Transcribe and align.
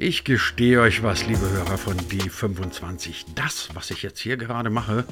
Ich 0.00 0.22
gestehe 0.22 0.80
euch 0.80 1.02
was, 1.02 1.26
liebe 1.26 1.50
Hörer 1.50 1.76
von 1.76 1.96
D25. 1.96 3.24
Das, 3.34 3.70
was 3.74 3.90
ich 3.90 4.04
jetzt 4.04 4.20
hier 4.20 4.36
gerade 4.36 4.70
mache, 4.70 5.04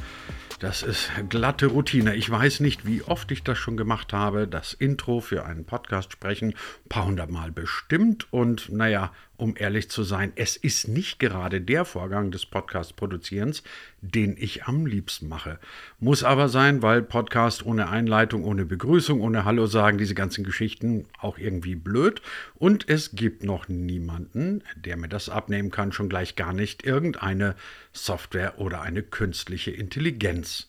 das 0.59 0.83
ist 0.83 1.11
glatte 1.29 1.67
Routine. 1.67 2.15
Ich 2.15 2.31
weiß 2.31 2.61
nicht, 2.61 2.87
wie 2.87 3.03
oft 3.03 3.31
ich 3.31 3.43
das 3.43 3.59
schon 3.59 3.77
gemacht 3.77 4.13
habe. 4.13 4.49
Das 4.49 4.73
Intro 4.73 5.21
für 5.21 5.45
einen 5.45 5.65
Podcast 5.65 6.13
sprechen, 6.13 6.51
ein 6.51 6.89
paar 6.89 7.07
hundert 7.07 7.31
Mal 7.31 7.53
bestimmt. 7.53 8.33
Und 8.33 8.71
naja, 8.71 9.13
um 9.37 9.55
ehrlich 9.57 9.91
zu 9.91 10.03
sein, 10.03 10.33
es 10.37 10.57
ist 10.57 10.89
nicht 10.89 11.19
gerade 11.19 11.61
der 11.61 11.85
Vorgang 11.85 12.31
des 12.31 12.47
Podcast-Produzierens, 12.47 13.63
den 14.01 14.37
ich 14.39 14.65
am 14.65 14.87
liebsten 14.87 15.29
mache. 15.29 15.59
Muss 16.01 16.23
aber 16.23 16.49
sein, 16.49 16.81
weil 16.81 17.03
Podcast 17.03 17.67
ohne 17.67 17.91
Einleitung, 17.91 18.45
ohne 18.45 18.65
Begrüßung, 18.65 19.21
ohne 19.21 19.45
Hallo 19.45 19.67
sagen, 19.67 19.99
diese 19.99 20.15
ganzen 20.15 20.43
Geschichten 20.43 21.07
auch 21.19 21.37
irgendwie 21.37 21.75
blöd. 21.75 22.23
Und 22.55 22.89
es 22.89 23.13
gibt 23.13 23.45
noch 23.45 23.69
niemanden, 23.69 24.63
der 24.75 24.97
mir 24.97 25.09
das 25.09 25.29
abnehmen 25.29 25.71
kann, 25.71 25.93
schon 25.93 26.09
gleich 26.09 26.35
gar 26.37 26.55
nicht 26.55 26.87
irgendeine 26.87 27.57
Software 27.97 28.59
oder 28.59 28.83
eine 28.83 29.03
künstliche 29.03 29.71
Intelligenz. 29.71 30.69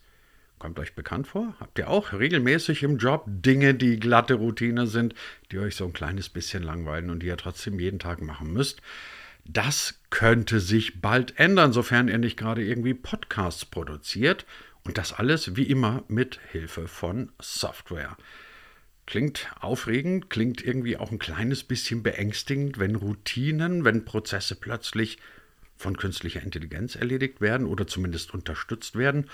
Kommt 0.59 0.79
euch 0.79 0.95
bekannt 0.95 1.27
vor? 1.27 1.53
Habt 1.59 1.77
ihr 1.77 1.87
auch 1.87 2.13
regelmäßig 2.13 2.81
im 2.81 2.97
Job 2.97 3.25
Dinge, 3.27 3.75
die 3.75 3.99
glatte 3.99 4.33
Routine 4.33 4.87
sind, 4.87 5.13
die 5.51 5.59
euch 5.59 5.75
so 5.75 5.85
ein 5.85 5.93
kleines 5.93 6.29
bisschen 6.29 6.63
langweilen 6.63 7.11
und 7.11 7.21
die 7.21 7.27
ihr 7.27 7.37
trotzdem 7.37 7.79
jeden 7.79 7.99
Tag 7.99 8.21
machen 8.21 8.53
müsst? 8.53 8.81
Das 9.45 9.99
könnte 10.09 10.59
sich 10.59 10.99
bald 10.99 11.37
ändern, 11.39 11.73
sofern 11.73 12.07
ihr 12.07 12.17
nicht 12.17 12.37
gerade 12.37 12.63
irgendwie 12.65 12.95
Podcasts 12.95 13.65
produziert. 13.65 14.45
Und 14.83 14.97
das 14.97 15.13
alles 15.13 15.55
wie 15.55 15.63
immer 15.63 16.03
mit 16.07 16.39
Hilfe 16.51 16.87
von 16.87 17.29
Software. 17.39 18.17
Klingt 19.05 19.49
aufregend, 19.59 20.29
klingt 20.29 20.61
irgendwie 20.61 20.97
auch 20.97 21.11
ein 21.11 21.19
kleines 21.19 21.63
bisschen 21.63 22.03
beängstigend, 22.03 22.79
wenn 22.79 22.95
Routinen, 22.95 23.85
wenn 23.85 24.05
Prozesse 24.05 24.55
plötzlich 24.55 25.17
von 25.77 25.97
künstlicher 25.97 26.41
Intelligenz 26.41 26.95
erledigt 26.95 27.41
werden 27.41 27.67
oder 27.67 27.87
zumindest 27.87 28.33
unterstützt 28.33 28.95
werden 28.95 29.27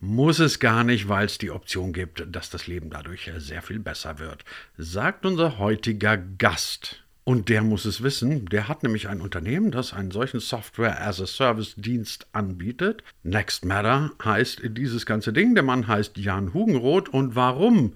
muss 0.00 0.38
es 0.38 0.58
gar 0.58 0.82
nicht, 0.82 1.08
weil 1.08 1.26
es 1.26 1.38
die 1.38 1.50
Option 1.50 1.92
gibt, 1.92 2.24
dass 2.34 2.48
das 2.48 2.66
Leben 2.66 2.90
dadurch 2.90 3.30
sehr 3.36 3.62
viel 3.62 3.78
besser 3.78 4.18
wird, 4.18 4.44
sagt 4.78 5.26
unser 5.26 5.58
heutiger 5.58 6.16
Gast. 6.16 7.04
Und 7.22 7.48
der 7.50 7.62
muss 7.62 7.84
es 7.84 8.02
wissen, 8.02 8.46
der 8.46 8.66
hat 8.66 8.82
nämlich 8.82 9.08
ein 9.08 9.20
Unternehmen, 9.20 9.70
das 9.70 9.92
einen 9.92 10.10
solchen 10.10 10.40
Software-as-a-Service-Dienst 10.40 12.26
anbietet. 12.32 13.04
Next 13.22 13.64
Matter 13.64 14.10
heißt 14.24 14.62
dieses 14.64 15.04
ganze 15.04 15.32
Ding. 15.32 15.54
Der 15.54 15.62
Mann 15.62 15.86
heißt 15.86 16.16
Jan 16.16 16.54
Hugenroth. 16.54 17.10
Und 17.10 17.36
warum 17.36 17.92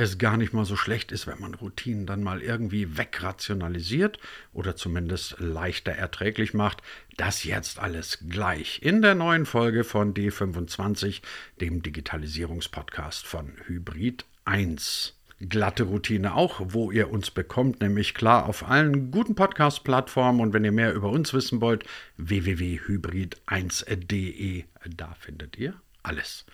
es 0.00 0.16
gar 0.16 0.38
nicht 0.38 0.54
mal 0.54 0.64
so 0.64 0.76
schlecht 0.76 1.12
ist, 1.12 1.26
wenn 1.26 1.40
man 1.40 1.52
Routinen 1.52 2.06
dann 2.06 2.22
mal 2.22 2.40
irgendwie 2.40 2.96
wegrationalisiert 2.96 4.18
oder 4.54 4.74
zumindest 4.74 5.38
leichter 5.40 5.92
erträglich 5.92 6.54
macht. 6.54 6.82
Das 7.18 7.44
jetzt 7.44 7.78
alles 7.78 8.24
gleich 8.28 8.80
in 8.82 9.02
der 9.02 9.14
neuen 9.14 9.44
Folge 9.44 9.84
von 9.84 10.14
D25, 10.14 11.20
dem 11.60 11.82
Digitalisierungspodcast 11.82 13.26
von 13.26 13.52
Hybrid 13.66 14.24
1 14.46 15.16
glatte 15.42 15.84
Routine 15.84 16.34
auch, 16.34 16.60
wo 16.64 16.90
ihr 16.90 17.10
uns 17.10 17.30
bekommt, 17.30 17.80
nämlich 17.80 18.12
klar 18.14 18.44
auf 18.46 18.68
allen 18.68 19.10
guten 19.10 19.34
Podcast-Plattformen. 19.34 20.38
Und 20.40 20.52
wenn 20.52 20.64
ihr 20.64 20.72
mehr 20.72 20.92
über 20.94 21.08
uns 21.08 21.32
wissen 21.32 21.62
wollt, 21.62 21.84
www.hybrid1.de, 22.18 24.64
da 24.96 25.14
findet 25.18 25.58
ihr 25.58 25.72
alles. 26.02 26.44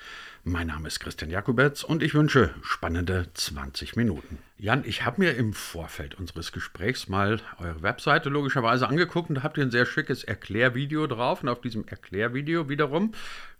Mein 0.49 0.69
Name 0.69 0.87
ist 0.87 1.01
Christian 1.01 1.29
Jakubetz 1.29 1.83
und 1.83 2.05
ich 2.05 2.15
wünsche 2.15 2.55
spannende 2.63 3.27
20 3.35 3.97
Minuten. 3.97 4.39
Jan, 4.59 4.85
ich 4.87 5.05
habe 5.05 5.21
mir 5.21 5.35
im 5.35 5.53
Vorfeld 5.53 6.15
unseres 6.15 6.53
Gesprächs 6.53 7.09
mal 7.09 7.41
eure 7.59 7.83
Webseite 7.83 8.29
logischerweise 8.29 8.87
angeguckt 8.87 9.29
und 9.29 9.35
da 9.35 9.43
habt 9.43 9.59
ihr 9.59 9.65
ein 9.65 9.73
sehr 9.73 9.87
schickes 9.87 10.23
Erklärvideo 10.23 11.09
drauf. 11.09 11.43
Und 11.43 11.49
auf 11.49 11.61
diesem 11.61 11.87
Erklärvideo 11.89 12.69
wiederum 12.69 13.11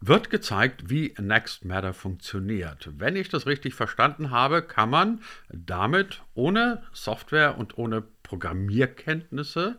wird 0.01 0.31
gezeigt, 0.31 0.89
wie 0.89 1.13
Next 1.19 1.65
Matter 1.65 1.93
funktioniert. 1.93 2.89
Wenn 2.97 3.17
ich 3.17 3.29
das 3.29 3.47
richtig 3.47 3.75
verstanden 3.75 4.31
habe, 4.31 4.63
kann 4.63 4.89
man 4.89 5.21
damit 5.49 6.23
ohne 6.35 6.85
Software 6.93 7.59
und 7.59 7.77
ohne 7.79 8.05
Programmierkenntnisse 8.23 9.77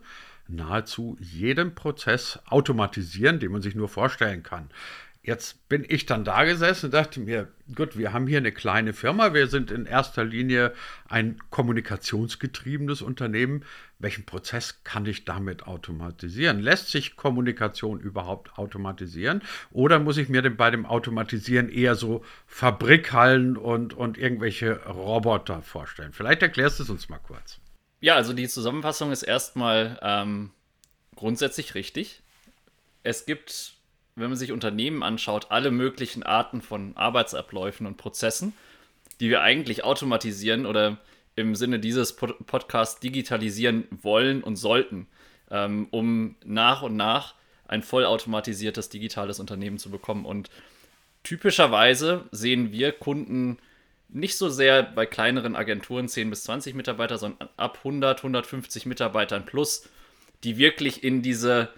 nahezu 0.48 1.16
jeden 1.20 1.74
Prozess 1.74 2.38
automatisieren, 2.46 3.38
den 3.38 3.52
man 3.52 3.62
sich 3.62 3.74
nur 3.74 3.88
vorstellen 3.88 4.42
kann. 4.42 4.70
Jetzt 5.28 5.68
bin 5.68 5.84
ich 5.86 6.06
dann 6.06 6.24
da 6.24 6.44
gesessen 6.44 6.86
und 6.86 6.94
dachte 6.94 7.20
mir, 7.20 7.48
gut, 7.74 7.98
wir 7.98 8.14
haben 8.14 8.26
hier 8.26 8.38
eine 8.38 8.50
kleine 8.50 8.94
Firma, 8.94 9.34
wir 9.34 9.46
sind 9.48 9.70
in 9.70 9.84
erster 9.84 10.24
Linie 10.24 10.72
ein 11.06 11.38
kommunikationsgetriebenes 11.50 13.02
Unternehmen. 13.02 13.62
Welchen 13.98 14.24
Prozess 14.24 14.84
kann 14.84 15.04
ich 15.04 15.26
damit 15.26 15.66
automatisieren? 15.66 16.60
Lässt 16.60 16.88
sich 16.88 17.16
Kommunikation 17.16 18.00
überhaupt 18.00 18.56
automatisieren? 18.56 19.42
Oder 19.70 19.98
muss 19.98 20.16
ich 20.16 20.30
mir 20.30 20.40
denn 20.40 20.56
bei 20.56 20.70
dem 20.70 20.86
Automatisieren 20.86 21.68
eher 21.68 21.94
so 21.94 22.24
Fabrikhallen 22.46 23.58
und, 23.58 23.92
und 23.92 24.16
irgendwelche 24.16 24.82
Roboter 24.86 25.60
vorstellen? 25.60 26.14
Vielleicht 26.14 26.40
erklärst 26.40 26.78
du 26.78 26.84
es 26.84 26.88
uns 26.88 27.10
mal 27.10 27.18
kurz. 27.18 27.58
Ja, 28.00 28.14
also 28.14 28.32
die 28.32 28.48
Zusammenfassung 28.48 29.12
ist 29.12 29.24
erstmal 29.24 29.98
ähm, 30.00 30.52
grundsätzlich 31.16 31.74
richtig. 31.74 32.22
Es 33.02 33.26
gibt 33.26 33.76
wenn 34.18 34.30
man 34.30 34.38
sich 34.38 34.52
Unternehmen 34.52 35.02
anschaut, 35.02 35.46
alle 35.50 35.70
möglichen 35.70 36.22
Arten 36.22 36.62
von 36.62 36.96
Arbeitsabläufen 36.96 37.86
und 37.86 37.96
Prozessen, 37.96 38.52
die 39.20 39.30
wir 39.30 39.42
eigentlich 39.42 39.84
automatisieren 39.84 40.66
oder 40.66 40.98
im 41.36 41.54
Sinne 41.54 41.78
dieses 41.78 42.16
Pod 42.16 42.46
Podcasts 42.46 43.00
digitalisieren 43.00 43.84
wollen 43.90 44.42
und 44.42 44.56
sollten, 44.56 45.06
ähm, 45.50 45.88
um 45.90 46.36
nach 46.44 46.82
und 46.82 46.96
nach 46.96 47.34
ein 47.66 47.82
vollautomatisiertes 47.82 48.88
digitales 48.88 49.38
Unternehmen 49.38 49.78
zu 49.78 49.90
bekommen. 49.90 50.24
Und 50.24 50.50
typischerweise 51.22 52.24
sehen 52.32 52.72
wir 52.72 52.92
Kunden 52.92 53.58
nicht 54.08 54.36
so 54.36 54.48
sehr 54.48 54.82
bei 54.82 55.06
kleineren 55.06 55.54
Agenturen 55.54 56.08
10 56.08 56.30
bis 56.30 56.44
20 56.44 56.74
Mitarbeiter, 56.74 57.18
sondern 57.18 57.48
ab 57.56 57.78
100, 57.78 58.18
150 58.20 58.86
Mitarbeitern 58.86 59.44
plus, 59.44 59.88
die 60.44 60.56
wirklich 60.56 61.04
in 61.04 61.22
diese 61.22 61.68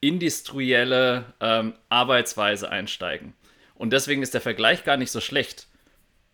industrielle 0.00 1.26
ähm, 1.40 1.74
Arbeitsweise 1.88 2.70
einsteigen. 2.70 3.34
Und 3.74 3.92
deswegen 3.92 4.22
ist 4.22 4.34
der 4.34 4.40
Vergleich 4.40 4.84
gar 4.84 4.96
nicht 4.96 5.10
so 5.10 5.20
schlecht. 5.20 5.66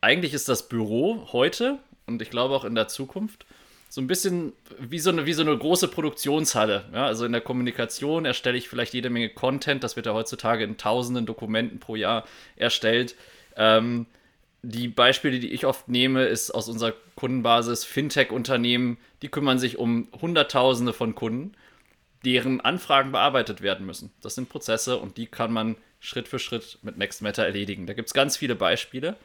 Eigentlich 0.00 0.34
ist 0.34 0.48
das 0.48 0.68
Büro 0.68 1.28
heute 1.32 1.78
und 2.06 2.20
ich 2.20 2.30
glaube 2.30 2.54
auch 2.54 2.64
in 2.64 2.74
der 2.74 2.88
Zukunft 2.88 3.46
so 3.88 4.00
ein 4.00 4.06
bisschen 4.06 4.52
wie 4.78 4.98
so 4.98 5.10
eine, 5.10 5.24
wie 5.24 5.32
so 5.32 5.42
eine 5.42 5.56
große 5.56 5.88
Produktionshalle. 5.88 6.84
Ja, 6.92 7.06
also 7.06 7.24
in 7.24 7.32
der 7.32 7.40
Kommunikation 7.40 8.24
erstelle 8.24 8.58
ich 8.58 8.68
vielleicht 8.68 8.92
jede 8.92 9.08
Menge 9.08 9.28
Content, 9.28 9.84
das 9.84 9.94
wird 9.94 10.06
ja 10.06 10.14
heutzutage 10.14 10.64
in 10.64 10.76
tausenden 10.76 11.26
Dokumenten 11.26 11.78
pro 11.78 11.94
Jahr 11.94 12.24
erstellt. 12.56 13.14
Ähm, 13.56 14.06
die 14.62 14.88
Beispiele, 14.88 15.38
die 15.38 15.52
ich 15.52 15.64
oft 15.64 15.88
nehme, 15.88 16.24
ist 16.24 16.50
aus 16.50 16.68
unserer 16.68 16.94
Kundenbasis 17.14 17.84
Fintech-Unternehmen, 17.84 18.98
die 19.22 19.28
kümmern 19.28 19.58
sich 19.58 19.78
um 19.78 20.08
Hunderttausende 20.20 20.92
von 20.92 21.14
Kunden 21.14 21.52
deren 22.24 22.60
Anfragen 22.60 23.12
bearbeitet 23.12 23.62
werden 23.62 23.86
müssen. 23.86 24.12
Das 24.22 24.34
sind 24.34 24.48
Prozesse 24.48 24.98
und 24.98 25.16
die 25.16 25.26
kann 25.26 25.52
man 25.52 25.76
Schritt 26.00 26.28
für 26.28 26.38
Schritt 26.38 26.78
mit 26.82 26.96
Next 26.98 27.22
Matter 27.22 27.44
erledigen. 27.44 27.86
Da 27.86 27.94
gibt 27.94 28.08
es 28.08 28.14
ganz 28.14 28.36
viele 28.36 28.54
Beispiele, 28.54 29.16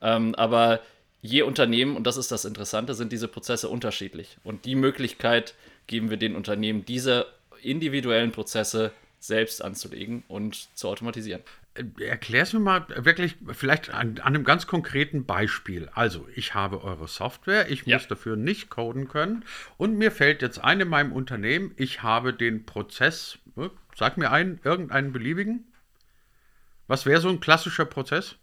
ähm, 0.00 0.34
aber 0.34 0.80
je 1.22 1.42
Unternehmen, 1.42 1.96
und 1.96 2.06
das 2.06 2.16
ist 2.16 2.30
das 2.32 2.44
Interessante, 2.44 2.94
sind 2.94 3.12
diese 3.12 3.28
Prozesse 3.28 3.68
unterschiedlich. 3.68 4.36
Und 4.44 4.64
die 4.64 4.74
Möglichkeit 4.74 5.54
geben 5.86 6.10
wir 6.10 6.16
den 6.16 6.36
Unternehmen, 6.36 6.84
diese 6.84 7.26
individuellen 7.62 8.32
Prozesse 8.32 8.92
selbst 9.20 9.62
anzulegen 9.62 10.22
und 10.28 10.68
zu 10.74 10.88
automatisieren. 10.88 11.42
Erklär 11.98 12.42
es 12.42 12.52
mir 12.52 12.60
mal 12.60 12.86
wirklich 12.96 13.36
vielleicht 13.52 13.90
an, 13.90 14.18
an, 14.18 14.34
einem 14.34 14.44
ganz 14.44 14.68
konkreten 14.68 15.24
Beispiel. 15.26 15.90
Also, 15.92 16.28
ich 16.36 16.54
habe 16.54 16.84
eure 16.84 17.08
Software, 17.08 17.68
ich 17.70 17.84
ja. 17.84 17.96
muss 17.96 18.06
dafür 18.06 18.36
nicht 18.36 18.70
coden 18.70 19.08
können 19.08 19.44
und 19.76 19.96
mir 19.96 20.12
fällt 20.12 20.40
jetzt 20.42 20.62
ein 20.62 20.80
in 20.80 20.88
meinem 20.88 21.12
Unternehmen, 21.12 21.72
ich 21.76 22.02
habe 22.02 22.32
den 22.32 22.64
Prozess, 22.64 23.38
äh, 23.56 23.70
sag 23.96 24.18
mir 24.18 24.30
einen, 24.30 24.60
irgendeinen 24.62 25.12
beliebigen. 25.12 25.66
Was 26.86 27.06
wäre 27.06 27.20
so 27.20 27.28
ein 27.28 27.40
klassischer 27.40 27.86
Prozess? 27.86 28.36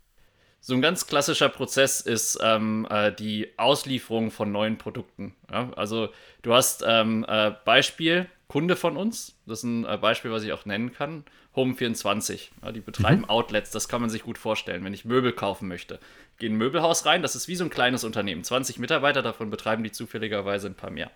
So 0.64 0.76
ein 0.76 0.82
ganz 0.82 1.08
klassischer 1.08 1.50
Prozess 1.50 2.02
ist 2.02 2.38
ähm, 2.44 2.86
äh, 2.90 3.12
die 3.12 3.58
Auslieferung 3.58 4.30
von 4.30 4.52
neuen 4.52 4.78
Produkten. 4.78 5.36
Ja? 5.50 5.72
Also 5.76 6.10
du 6.44 6.54
hast 6.54 6.84
ähm, 6.86 7.26
äh, 7.28 7.52
Beispiel, 7.66 8.28
Kunde 8.48 8.76
von 8.76 8.96
uns, 8.96 9.40
das 9.48 9.60
ist 9.60 9.64
ein 9.64 9.86
äh, 9.86 9.98
Beispiel, 9.98 10.30
was 10.32 10.44
ich 10.44 10.54
auch 10.54 10.66
nennen 10.66 10.94
kann, 10.94 11.26
Home24. 11.56 12.50
Ja, 12.64 12.72
die 12.72 12.80
betreiben 12.80 13.22
mhm. 13.22 13.30
Outlets, 13.30 13.72
das 13.72 13.88
kann 13.88 14.02
man 14.02 14.10
sich 14.10 14.24
gut 14.24 14.38
vorstellen, 14.38 14.84
wenn 14.84 14.94
ich 14.94 15.06
Möbel 15.06 15.34
kaufen 15.34 15.68
möchte. 15.68 16.00
Gehe 16.38 16.48
in 16.48 16.56
ein 16.56 16.58
Möbelhaus 16.58 17.06
rein, 17.06 17.22
das 17.22 17.36
ist 17.36 17.48
wie 17.48 17.56
so 17.56 17.64
ein 17.64 17.70
kleines 17.70 18.04
Unternehmen. 18.04 18.44
20 18.44 18.80
Mitarbeiter, 18.80 19.22
davon 19.22 19.50
betreiben 19.50 19.84
die 19.84 19.92
zufälligerweise 19.92 20.68
ein 20.68 20.76
paar 20.76 20.92
mehr. 20.92 21.12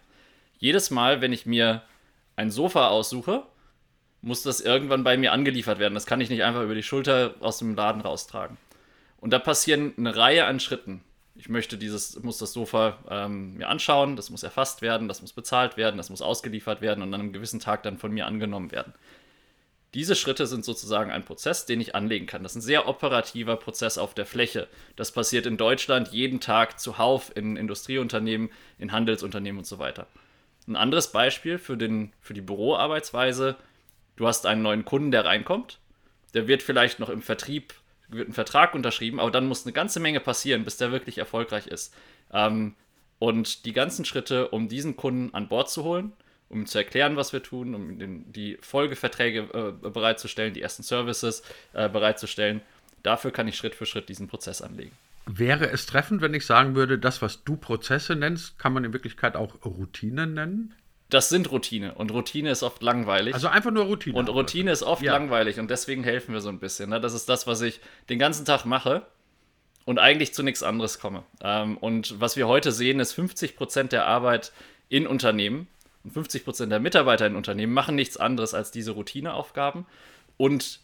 Jedes 0.57 0.91
Mal, 0.91 1.21
wenn 1.21 1.33
ich 1.33 1.45
mir 1.45 1.83
ein 2.35 2.51
Sofa 2.51 2.89
aussuche, 2.89 3.43
muss 4.21 4.43
das 4.43 4.59
irgendwann 4.59 5.03
bei 5.03 5.17
mir 5.17 5.31
angeliefert 5.31 5.79
werden. 5.79 5.93
Das 5.93 6.05
kann 6.05 6.19
ich 6.19 6.29
nicht 6.29 6.43
einfach 6.43 6.63
über 6.63 6.75
die 6.75 6.83
Schulter 6.83 7.35
aus 7.39 7.59
dem 7.59 7.75
Laden 7.75 8.01
raustragen. 8.01 8.57
Und 9.17 9.31
da 9.31 9.39
passieren 9.39 9.93
eine 9.97 10.15
Reihe 10.15 10.45
an 10.45 10.59
Schritten. 10.59 11.01
Ich 11.35 11.49
möchte 11.49 11.77
dieses, 11.77 12.21
muss 12.23 12.37
das 12.37 12.53
Sofa 12.53 12.97
ähm, 13.09 13.55
mir 13.55 13.67
anschauen, 13.67 14.15
das 14.15 14.29
muss 14.29 14.43
erfasst 14.43 14.81
werden, 14.81 15.07
das 15.07 15.21
muss 15.21 15.33
bezahlt 15.33 15.77
werden, 15.77 15.97
das 15.97 16.09
muss 16.09 16.21
ausgeliefert 16.21 16.81
werden 16.81 17.03
und 17.03 17.13
an 17.13 17.21
einem 17.21 17.33
gewissen 17.33 17.59
Tag 17.59 17.83
dann 17.83 17.97
von 17.97 18.11
mir 18.11 18.25
angenommen 18.25 18.71
werden. 18.71 18.93
Diese 19.95 20.15
Schritte 20.15 20.45
sind 20.45 20.65
sozusagen 20.65 21.09
ein 21.09 21.23
Prozess, 21.23 21.65
den 21.65 21.79
ich 21.79 21.95
anlegen 21.95 22.25
kann. 22.25 22.43
Das 22.43 22.51
ist 22.51 22.57
ein 22.57 22.61
sehr 22.61 22.87
operativer 22.87 23.55
Prozess 23.55 23.97
auf 23.97 24.13
der 24.13 24.25
Fläche. 24.25 24.67
Das 24.97 25.13
passiert 25.13 25.45
in 25.45 25.55
Deutschland 25.55 26.09
jeden 26.09 26.41
Tag 26.41 26.81
zuhauf 26.81 27.31
in 27.33 27.55
Industrieunternehmen, 27.55 28.49
in 28.77 28.91
Handelsunternehmen 28.91 29.59
und 29.59 29.65
so 29.65 29.79
weiter. 29.79 30.07
Ein 30.67 30.75
anderes 30.75 31.13
Beispiel 31.13 31.57
für, 31.57 31.77
den, 31.77 32.11
für 32.19 32.33
die 32.33 32.41
Büroarbeitsweise, 32.41 33.55
du 34.17 34.27
hast 34.27 34.45
einen 34.45 34.63
neuen 34.63 34.83
Kunden, 34.83 35.11
der 35.11 35.23
reinkommt, 35.23 35.79
der 36.33 36.49
wird 36.49 36.61
vielleicht 36.61 36.99
noch 36.99 37.09
im 37.09 37.21
Vertrieb, 37.21 37.73
wird 38.09 38.27
ein 38.27 38.33
Vertrag 38.33 38.75
unterschrieben, 38.75 39.21
aber 39.21 39.31
dann 39.31 39.47
muss 39.47 39.65
eine 39.65 39.73
ganze 39.73 40.01
Menge 40.01 40.19
passieren, 40.19 40.65
bis 40.65 40.75
der 40.75 40.91
wirklich 40.91 41.19
erfolgreich 41.19 41.67
ist. 41.67 41.93
Ähm, 42.33 42.75
und 43.17 43.63
die 43.63 43.71
ganzen 43.71 44.03
Schritte, 44.03 44.49
um 44.49 44.67
diesen 44.67 44.97
Kunden 44.97 45.33
an 45.33 45.47
Bord 45.47 45.69
zu 45.69 45.85
holen, 45.85 46.11
um 46.49 46.65
zu 46.65 46.77
erklären, 46.77 47.15
was 47.15 47.33
wir 47.33 47.41
tun, 47.41 47.75
um 47.75 47.99
den, 47.99 48.31
die 48.31 48.57
Folgeverträge 48.61 49.73
äh, 49.83 49.89
bereitzustellen, 49.89 50.53
die 50.53 50.61
ersten 50.61 50.83
Services 50.83 51.43
äh, 51.73 51.89
bereitzustellen. 51.89 52.61
Dafür 53.03 53.31
kann 53.31 53.47
ich 53.47 53.55
Schritt 53.55 53.75
für 53.75 53.85
Schritt 53.85 54.09
diesen 54.09 54.27
Prozess 54.27 54.61
anlegen. 54.61 54.91
Wäre 55.25 55.69
es 55.69 55.87
treffend, 55.87 56.21
wenn 56.21 56.33
ich 56.33 56.45
sagen 56.45 56.75
würde, 56.75 56.99
das, 56.99 57.21
was 57.21 57.43
du 57.43 57.57
Prozesse 57.57 58.15
nennst, 58.15 58.59
kann 58.59 58.73
man 58.73 58.83
in 58.83 58.93
Wirklichkeit 58.93 59.35
auch 59.35 59.55
Routine 59.65 60.27
nennen? 60.27 60.75
Das 61.09 61.29
sind 61.29 61.51
Routine 61.51 61.93
und 61.95 62.11
Routine 62.11 62.49
ist 62.49 62.63
oft 62.63 62.81
langweilig. 62.81 63.33
Also 63.33 63.47
einfach 63.47 63.71
nur 63.71 63.85
Routine. 63.85 64.17
Und 64.17 64.29
Routine 64.29 64.71
ist 64.71 64.83
oft 64.83 65.03
ja. 65.03 65.13
langweilig 65.13 65.59
und 65.59 65.69
deswegen 65.69 66.03
helfen 66.03 66.33
wir 66.33 66.41
so 66.41 66.49
ein 66.49 66.59
bisschen. 66.59 66.89
Ne? 66.89 66.99
Das 66.99 67.13
ist 67.13 67.29
das, 67.29 67.47
was 67.47 67.61
ich 67.61 67.79
den 68.09 68.17
ganzen 68.17 68.45
Tag 68.45 68.65
mache 68.65 69.05
und 69.85 69.99
eigentlich 69.99 70.33
zu 70.33 70.43
nichts 70.43 70.63
anderes 70.63 70.99
komme. 70.99 71.23
Ähm, 71.41 71.77
und 71.77 72.19
was 72.19 72.37
wir 72.37 72.47
heute 72.47 72.71
sehen, 72.71 72.99
ist 72.99 73.13
50 73.13 73.55
Prozent 73.55 73.91
der 73.91 74.07
Arbeit 74.07 74.51
in 74.89 75.07
Unternehmen 75.07 75.67
und 76.05 76.11
50 76.11 76.45
Prozent 76.45 76.71
der 76.71 76.79
Mitarbeiter 76.79 77.25
in 77.25 77.35
Unternehmen 77.35 77.73
machen 77.73 77.95
nichts 77.95 78.15
anderes 78.15 78.53
als 78.53 78.71
diese 78.71 78.91
Routineaufgaben. 78.91 79.85
Und 80.37 80.79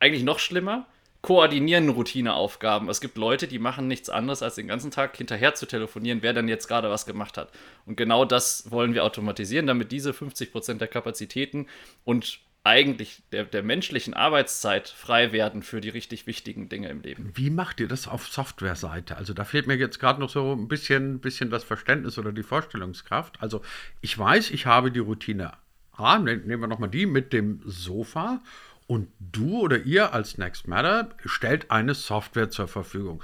eigentlich 0.00 0.22
noch 0.24 0.38
schlimmer, 0.38 0.86
koordinieren 1.20 1.90
Routineaufgaben. 1.90 2.88
Es 2.88 3.02
gibt 3.02 3.18
Leute, 3.18 3.46
die 3.46 3.58
machen 3.58 3.88
nichts 3.88 4.08
anderes, 4.08 4.42
als 4.42 4.54
den 4.54 4.66
ganzen 4.66 4.90
Tag 4.90 5.16
hinterher 5.16 5.54
zu 5.54 5.66
telefonieren, 5.66 6.22
wer 6.22 6.32
denn 6.32 6.48
jetzt 6.48 6.66
gerade 6.66 6.88
was 6.88 7.04
gemacht 7.04 7.36
hat. 7.36 7.50
Und 7.84 7.96
genau 7.96 8.24
das 8.24 8.70
wollen 8.70 8.94
wir 8.94 9.04
automatisieren, 9.04 9.66
damit 9.66 9.92
diese 9.92 10.14
50 10.14 10.50
Prozent 10.50 10.80
der 10.80 10.88
Kapazitäten 10.88 11.66
und 12.04 12.40
eigentlich 12.64 13.22
der, 13.32 13.44
der 13.44 13.62
menschlichen 13.62 14.14
Arbeitszeit 14.14 14.88
frei 14.88 15.32
werden 15.32 15.62
für 15.62 15.80
die 15.80 15.88
richtig 15.88 16.26
wichtigen 16.26 16.68
Dinge 16.68 16.88
im 16.88 17.00
Leben. 17.00 17.32
Wie 17.34 17.50
macht 17.50 17.80
ihr 17.80 17.88
das 17.88 18.08
auf 18.08 18.26
Softwareseite? 18.26 19.16
Also 19.16 19.32
da 19.32 19.44
fehlt 19.44 19.66
mir 19.66 19.76
jetzt 19.76 19.98
gerade 19.98 20.20
noch 20.20 20.28
so 20.28 20.52
ein 20.52 20.68
bisschen, 20.68 21.20
bisschen 21.20 21.50
das 21.50 21.64
Verständnis 21.64 22.18
oder 22.18 22.32
die 22.32 22.42
Vorstellungskraft. 22.42 23.40
Also 23.40 23.62
ich 24.00 24.18
weiß, 24.18 24.50
ich 24.50 24.66
habe 24.66 24.92
die 24.92 24.98
Routine 24.98 25.52
A, 25.92 26.18
ne, 26.18 26.36
nehmen 26.36 26.62
wir 26.62 26.68
nochmal 26.68 26.90
die 26.90 27.06
mit 27.06 27.32
dem 27.32 27.60
Sofa 27.64 28.40
und 28.86 29.08
du 29.18 29.60
oder 29.60 29.78
ihr 29.82 30.14
als 30.14 30.38
Next 30.38 30.68
Matter 30.68 31.10
stellt 31.24 31.70
eine 31.70 31.94
Software 31.94 32.50
zur 32.50 32.68
Verfügung. 32.68 33.22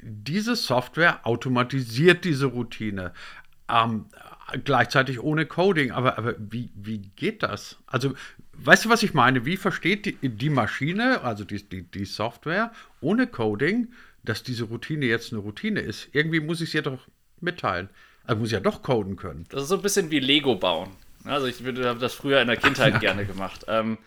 Diese 0.00 0.56
Software 0.56 1.26
automatisiert 1.26 2.24
diese 2.24 2.46
Routine. 2.46 3.12
Ähm, 3.68 4.06
gleichzeitig 4.64 5.20
ohne 5.20 5.46
Coding. 5.46 5.92
Aber, 5.92 6.18
aber 6.18 6.34
wie, 6.38 6.70
wie 6.74 6.98
geht 6.98 7.42
das? 7.42 7.76
Also 7.86 8.14
Weißt 8.60 8.84
du, 8.84 8.88
was 8.88 9.02
ich 9.02 9.14
meine? 9.14 9.44
Wie 9.44 9.56
versteht 9.56 10.06
die, 10.06 10.28
die 10.28 10.50
Maschine, 10.50 11.22
also 11.22 11.44
die, 11.44 11.62
die, 11.62 11.82
die 11.82 12.04
Software, 12.04 12.72
ohne 13.00 13.26
Coding, 13.26 13.88
dass 14.24 14.42
diese 14.42 14.64
Routine 14.64 15.06
jetzt 15.06 15.32
eine 15.32 15.40
Routine 15.40 15.80
ist? 15.80 16.08
Irgendwie 16.12 16.40
muss 16.40 16.60
ich 16.60 16.68
es 16.68 16.72
ja 16.72 16.82
doch 16.82 17.06
mitteilen. 17.40 17.88
Also 18.24 18.40
muss 18.40 18.48
ich 18.48 18.54
ja 18.54 18.60
doch 18.60 18.82
coden 18.82 19.16
können. 19.16 19.46
Das 19.48 19.62
ist 19.62 19.68
so 19.68 19.76
ein 19.76 19.82
bisschen 19.82 20.10
wie 20.10 20.20
Lego 20.20 20.56
bauen. 20.56 20.90
Also 21.24 21.46
ich 21.46 21.64
würde 21.64 21.96
das 21.98 22.14
früher 22.14 22.40
in 22.42 22.48
der 22.48 22.56
Kindheit 22.56 22.92
ja. 22.94 22.98
gerne 22.98 23.24
gemacht. 23.24 23.64
Ähm, 23.68 23.98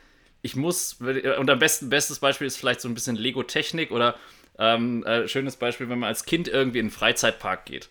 ich 0.41 0.55
muss, 0.55 0.97
und 1.39 1.49
am 1.49 1.59
besten, 1.59 1.89
bestes 1.89 2.19
Beispiel 2.19 2.47
ist 2.47 2.57
vielleicht 2.57 2.81
so 2.81 2.87
ein 2.87 2.93
bisschen 2.93 3.15
Lego-Technik 3.15 3.91
oder 3.91 4.15
ähm, 4.57 5.03
äh, 5.05 5.27
schönes 5.27 5.55
Beispiel, 5.55 5.89
wenn 5.89 5.99
man 5.99 6.09
als 6.09 6.25
Kind 6.25 6.47
irgendwie 6.47 6.79
in 6.79 6.85
einen 6.85 6.91
Freizeitpark 6.91 7.65
geht. 7.65 7.89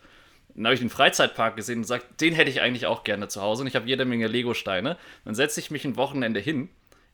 Dann 0.54 0.66
habe 0.66 0.74
ich 0.74 0.80
den 0.80 0.90
Freizeitpark 0.90 1.56
gesehen 1.56 1.76
und 1.76 1.82
gesagt, 1.82 2.20
den 2.20 2.34
hätte 2.34 2.50
ich 2.50 2.60
eigentlich 2.60 2.86
auch 2.86 3.04
gerne 3.04 3.28
zu 3.28 3.40
Hause 3.40 3.62
und 3.62 3.68
ich 3.68 3.76
habe 3.76 3.88
jede 3.88 4.04
Menge 4.04 4.26
Lego-Steine. 4.26 4.96
Dann 5.24 5.34
setze 5.34 5.60
ich 5.60 5.70
mich 5.70 5.84
ein 5.84 5.96
Wochenende 5.96 6.40
hin. 6.40 6.68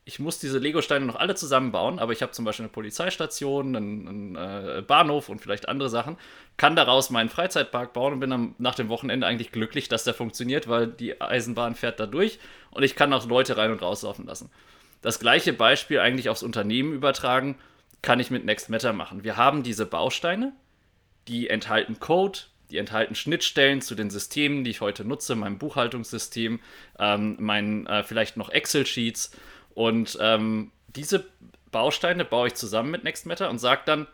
Ich 0.05 0.19
muss 0.19 0.39
diese 0.39 0.57
Lego-Steine 0.57 1.05
noch 1.05 1.17
alle 1.17 1.35
zusammenbauen, 1.35 1.99
aber 1.99 2.13
ich 2.13 2.21
habe 2.21 2.31
zum 2.31 2.45
Beispiel 2.45 2.63
eine 2.63 2.71
Polizeistation, 2.71 3.75
einen, 3.75 4.07
einen 4.07 4.35
äh, 4.35 4.81
Bahnhof 4.81 5.27
und 5.27 5.41
vielleicht 5.41 5.67
andere 5.67 5.89
Sachen, 5.89 6.15
kann 6.55 6.77
daraus 6.77 7.09
meinen 7.09 7.27
Freizeitpark 7.27 7.91
bauen 7.91 8.13
und 8.13 8.21
bin 8.21 8.29
dann 8.29 8.55
nach 8.57 8.75
dem 8.75 8.87
Wochenende 8.87 9.27
eigentlich 9.27 9.51
glücklich, 9.51 9.89
dass 9.89 10.05
der 10.05 10.13
funktioniert, 10.13 10.69
weil 10.69 10.87
die 10.87 11.19
Eisenbahn 11.19 11.75
fährt 11.75 11.99
da 11.99 12.05
durch 12.05 12.39
und 12.71 12.83
ich 12.83 12.95
kann 12.95 13.11
auch 13.11 13.27
Leute 13.27 13.57
rein 13.57 13.71
und 13.71 13.81
rauslaufen 13.81 14.25
lassen. 14.25 14.49
Das 15.01 15.19
gleiche 15.19 15.51
Beispiel 15.51 15.99
eigentlich 15.99 16.29
aufs 16.29 16.43
Unternehmen 16.43 16.93
übertragen, 16.93 17.57
kann 18.01 18.19
ich 18.19 18.31
mit 18.31 18.45
NextMatter 18.45 18.93
machen. 18.93 19.23
Wir 19.23 19.37
haben 19.37 19.63
diese 19.63 19.85
Bausteine, 19.85 20.53
die 21.27 21.49
enthalten 21.49 21.99
Code, 21.99 22.39
die 22.69 22.77
enthalten 22.77 23.15
Schnittstellen 23.15 23.81
zu 23.81 23.95
den 23.95 24.09
Systemen, 24.09 24.63
die 24.63 24.71
ich 24.71 24.81
heute 24.81 25.05
nutze, 25.05 25.35
meinem 25.35 25.57
Buchhaltungssystem, 25.57 26.59
ähm, 26.99 27.37
meinen 27.39 27.87
äh, 27.87 28.03
vielleicht 28.03 28.37
noch 28.37 28.49
Excel-Sheets. 28.49 29.31
Und 29.73 30.17
ähm, 30.21 30.71
diese 30.87 31.25
Bausteine 31.71 32.25
baue 32.25 32.47
ich 32.47 32.55
zusammen 32.55 32.91
mit 32.91 33.03
NextMatter 33.03 33.49
und 33.49 33.59
sage 33.59 33.81
dann, 33.85 34.07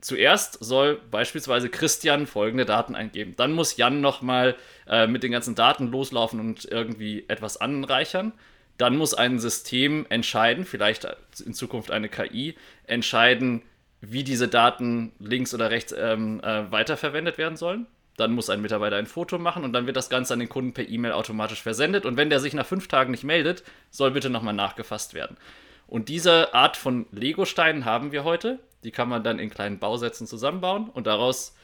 zuerst 0.00 0.62
soll 0.62 1.00
beispielsweise 1.10 1.70
Christian 1.70 2.26
folgende 2.26 2.66
Daten 2.66 2.94
eingeben. 2.94 3.34
Dann 3.36 3.52
muss 3.52 3.76
Jan 3.76 4.00
nochmal 4.00 4.54
äh, 4.86 5.06
mit 5.06 5.22
den 5.22 5.32
ganzen 5.32 5.54
Daten 5.54 5.88
loslaufen 5.88 6.40
und 6.40 6.66
irgendwie 6.66 7.24
etwas 7.28 7.56
anreichern. 7.56 8.32
Dann 8.76 8.96
muss 8.96 9.14
ein 9.14 9.38
System 9.38 10.04
entscheiden, 10.10 10.64
vielleicht 10.66 11.06
in 11.44 11.54
Zukunft 11.54 11.90
eine 11.90 12.08
KI, 12.08 12.56
entscheiden, 12.86 13.62
wie 14.12 14.24
diese 14.24 14.48
Daten 14.48 15.12
links 15.18 15.54
oder 15.54 15.70
rechts 15.70 15.94
ähm, 15.96 16.40
äh, 16.42 16.70
weiterverwendet 16.70 17.38
werden 17.38 17.56
sollen. 17.56 17.86
Dann 18.16 18.32
muss 18.32 18.50
ein 18.50 18.62
Mitarbeiter 18.62 18.96
ein 18.96 19.06
Foto 19.06 19.38
machen 19.38 19.64
und 19.64 19.72
dann 19.72 19.86
wird 19.86 19.96
das 19.96 20.08
Ganze 20.08 20.34
an 20.34 20.38
den 20.38 20.48
Kunden 20.48 20.72
per 20.72 20.88
E-Mail 20.88 21.12
automatisch 21.12 21.62
versendet. 21.62 22.06
Und 22.06 22.16
wenn 22.16 22.30
der 22.30 22.40
sich 22.40 22.54
nach 22.54 22.66
fünf 22.66 22.86
Tagen 22.86 23.10
nicht 23.10 23.24
meldet, 23.24 23.64
soll 23.90 24.12
bitte 24.12 24.30
nochmal 24.30 24.54
nachgefasst 24.54 25.14
werden. 25.14 25.36
Und 25.86 26.08
diese 26.08 26.54
Art 26.54 26.76
von 26.76 27.06
Lego-Steinen 27.12 27.84
haben 27.84 28.12
wir 28.12 28.24
heute. 28.24 28.60
Die 28.84 28.90
kann 28.90 29.08
man 29.08 29.24
dann 29.24 29.38
in 29.38 29.50
kleinen 29.50 29.78
Bausätzen 29.78 30.26
zusammenbauen 30.26 30.88
und 30.90 31.06
daraus 31.06 31.56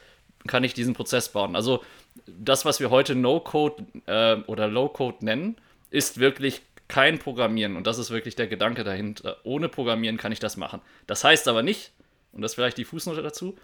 kann 0.47 0.63
ich 0.63 0.73
diesen 0.73 0.93
Prozess 0.93 1.29
bauen. 1.29 1.55
Also 1.55 1.83
das, 2.25 2.65
was 2.65 2.79
wir 2.79 2.89
heute 2.89 3.15
No-Code 3.15 3.85
äh, 4.07 4.37
oder 4.47 4.67
Low-Code 4.67 5.23
nennen, 5.23 5.55
ist 5.89 6.19
wirklich 6.19 6.63
kein 6.87 7.19
Programmieren. 7.19 7.77
Und 7.77 7.87
das 7.87 7.97
ist 7.97 8.11
wirklich 8.11 8.35
der 8.35 8.47
Gedanke 8.47 8.83
dahinter. 8.83 9.37
Ohne 9.43 9.69
Programmieren 9.69 10.17
kann 10.17 10.31
ich 10.31 10.39
das 10.39 10.57
machen. 10.57 10.81
Das 11.07 11.23
heißt 11.23 11.47
aber 11.47 11.63
nicht, 11.63 11.91
und 12.33 12.41
das 12.41 12.51
ist 12.51 12.55
vielleicht 12.55 12.77
die 12.77 12.85
Fußnote 12.85 13.21
dazu, 13.21 13.57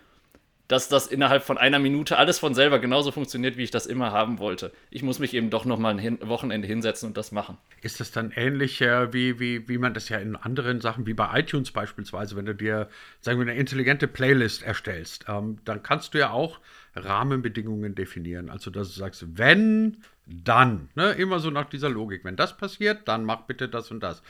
dass 0.68 0.90
das 0.90 1.08
innerhalb 1.08 1.44
von 1.44 1.58
einer 1.58 1.80
Minute 1.80 2.18
alles 2.18 2.40
von 2.40 2.54
selber 2.54 2.80
genauso 2.80 3.12
funktioniert, 3.12 3.56
wie 3.56 3.64
ich 3.64 3.72
das 3.72 3.86
immer 3.86 4.12
haben 4.12 4.40
wollte. 4.40 4.74
Ich 4.90 5.02
muss 5.02 5.20
mich 5.20 5.34
eben 5.34 5.50
doch 5.50 5.64
nochmal 5.64 5.94
ein 5.94 6.00
Hin 6.00 6.20
Wochenende 6.22 6.68
hinsetzen 6.68 7.08
und 7.08 7.18
das 7.18 7.32
machen. 7.32 7.58
Ist 7.82 8.00
das 8.00 8.12
dann 8.12 8.32
ähnlich 8.36 8.82
äh, 8.82 9.14
wie, 9.14 9.40
wie, 9.40 9.70
wie 9.70 9.78
man 9.78 9.94
das 9.94 10.10
ja 10.10 10.18
in 10.18 10.36
anderen 10.36 10.82
Sachen, 10.82 11.06
wie 11.06 11.14
bei 11.14 11.40
iTunes 11.40 11.72
beispielsweise, 11.72 12.36
wenn 12.36 12.46
du 12.46 12.54
dir, 12.54 12.90
sagen 13.22 13.40
wir, 13.40 13.50
eine 13.50 13.58
intelligente 13.58 14.08
Playlist 14.08 14.64
erstellst, 14.64 15.26
ähm, 15.30 15.60
dann 15.64 15.84
kannst 15.84 16.14
du 16.14 16.18
ja 16.18 16.32
auch 16.32 16.60
Rahmenbedingungen 16.96 17.96
definieren. 17.96 18.50
Also, 18.50 18.70
dass 18.70 18.94
du 18.94 19.00
sagst, 19.00 19.38
wenn, 19.38 19.98
dann. 20.26 20.90
Ne? 20.96 21.12
Immer 21.12 21.40
so 21.40 21.50
nach 21.50 21.70
dieser 21.70 21.90
Logik. 21.90 22.24
Wenn 22.24 22.36
das 22.36 22.58
passiert, 22.58 23.08
dann 23.08 23.24
mach 23.24 23.44
bitte 23.44 23.70
das 23.70 23.92
und 23.92 24.02
das 24.02 24.22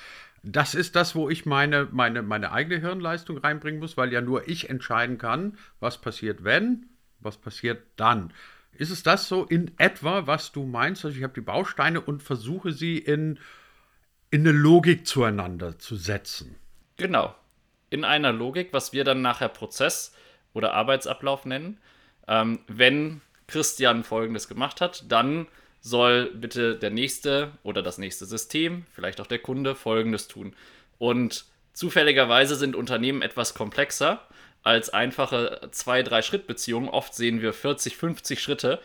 das 0.51 0.75
ist 0.75 0.96
das, 0.96 1.16
wo 1.16 1.30
ich 1.30 1.46
meine, 1.46 1.88
meine, 1.92 2.22
meine 2.22 2.51
eigene 2.51 2.80
Hirnleistung 2.80 3.38
reinbringen 3.38 3.80
muss, 3.80 3.98
weil 3.98 4.13
ja 4.13 4.22
nur 4.22 4.48
ich 4.48 4.70
entscheiden 4.70 5.18
kann, 5.18 5.58
was 5.80 6.00
passiert, 6.00 6.44
wenn, 6.44 6.88
was 7.20 7.38
passiert 7.38 7.84
dann. 7.96 8.34
Ist 8.72 8.92
es 8.92 9.04
das 9.04 9.27
so 9.27 9.44
in 9.44 9.72
etwa, 9.77 10.27
was 10.27 10.51
du 10.51 10.63
meinst? 10.63 11.04
Also 11.04 11.18
ich 11.18 11.24
habe 11.24 11.34
die 11.34 11.42
Bausteine 11.42 12.00
und 12.00 12.22
versuche 12.22 12.72
sie 12.72 12.98
in, 12.98 13.39
in 14.30 14.42
eine 14.42 14.51
Logik 14.51 15.08
zueinander 15.08 15.80
zu 15.80 15.96
setzen. 15.96 16.56
Genau. 16.98 17.36
In 17.89 18.04
einer 18.04 18.34
Logik, 18.34 18.70
was 18.74 18.94
wir 18.94 19.04
dann 19.04 19.22
nachher 19.22 19.50
Prozess 19.50 20.13
oder 20.54 20.74
Arbeitsablauf 20.74 21.46
nennen. 21.46 21.80
Ähm, 22.27 22.60
wenn 22.68 23.22
Christian 23.48 24.04
Folgendes 24.04 24.48
gemacht 24.48 24.82
hat, 24.82 25.06
dann 25.12 25.48
soll 25.82 26.32
bitte 26.34 26.76
der 26.76 26.90
nächste 26.90 27.52
oder 27.64 27.82
das 27.82 27.98
nächste 27.98 28.26
System, 28.26 28.86
vielleicht 28.92 29.22
auch 29.22 29.28
der 29.28 29.40
Kunde, 29.40 29.76
folgendes 29.76 30.28
tun. 30.28 30.56
Und 30.98 31.46
zufälligerweise 31.74 32.56
sind 32.56 32.76
Unternehmen 32.76 33.22
etwas 33.22 33.54
komplexer 33.54 34.22
als 34.64 34.90
einfache 34.90 35.70
zwei, 35.72 36.04
drei 36.04 36.22
Schrittbeziehungen. 36.22 36.90
Oft 36.90 37.14
sehen 37.14 37.42
wir 37.42 37.54
40, 37.54 37.96
50 37.98 38.42
Schritte. 38.42 38.80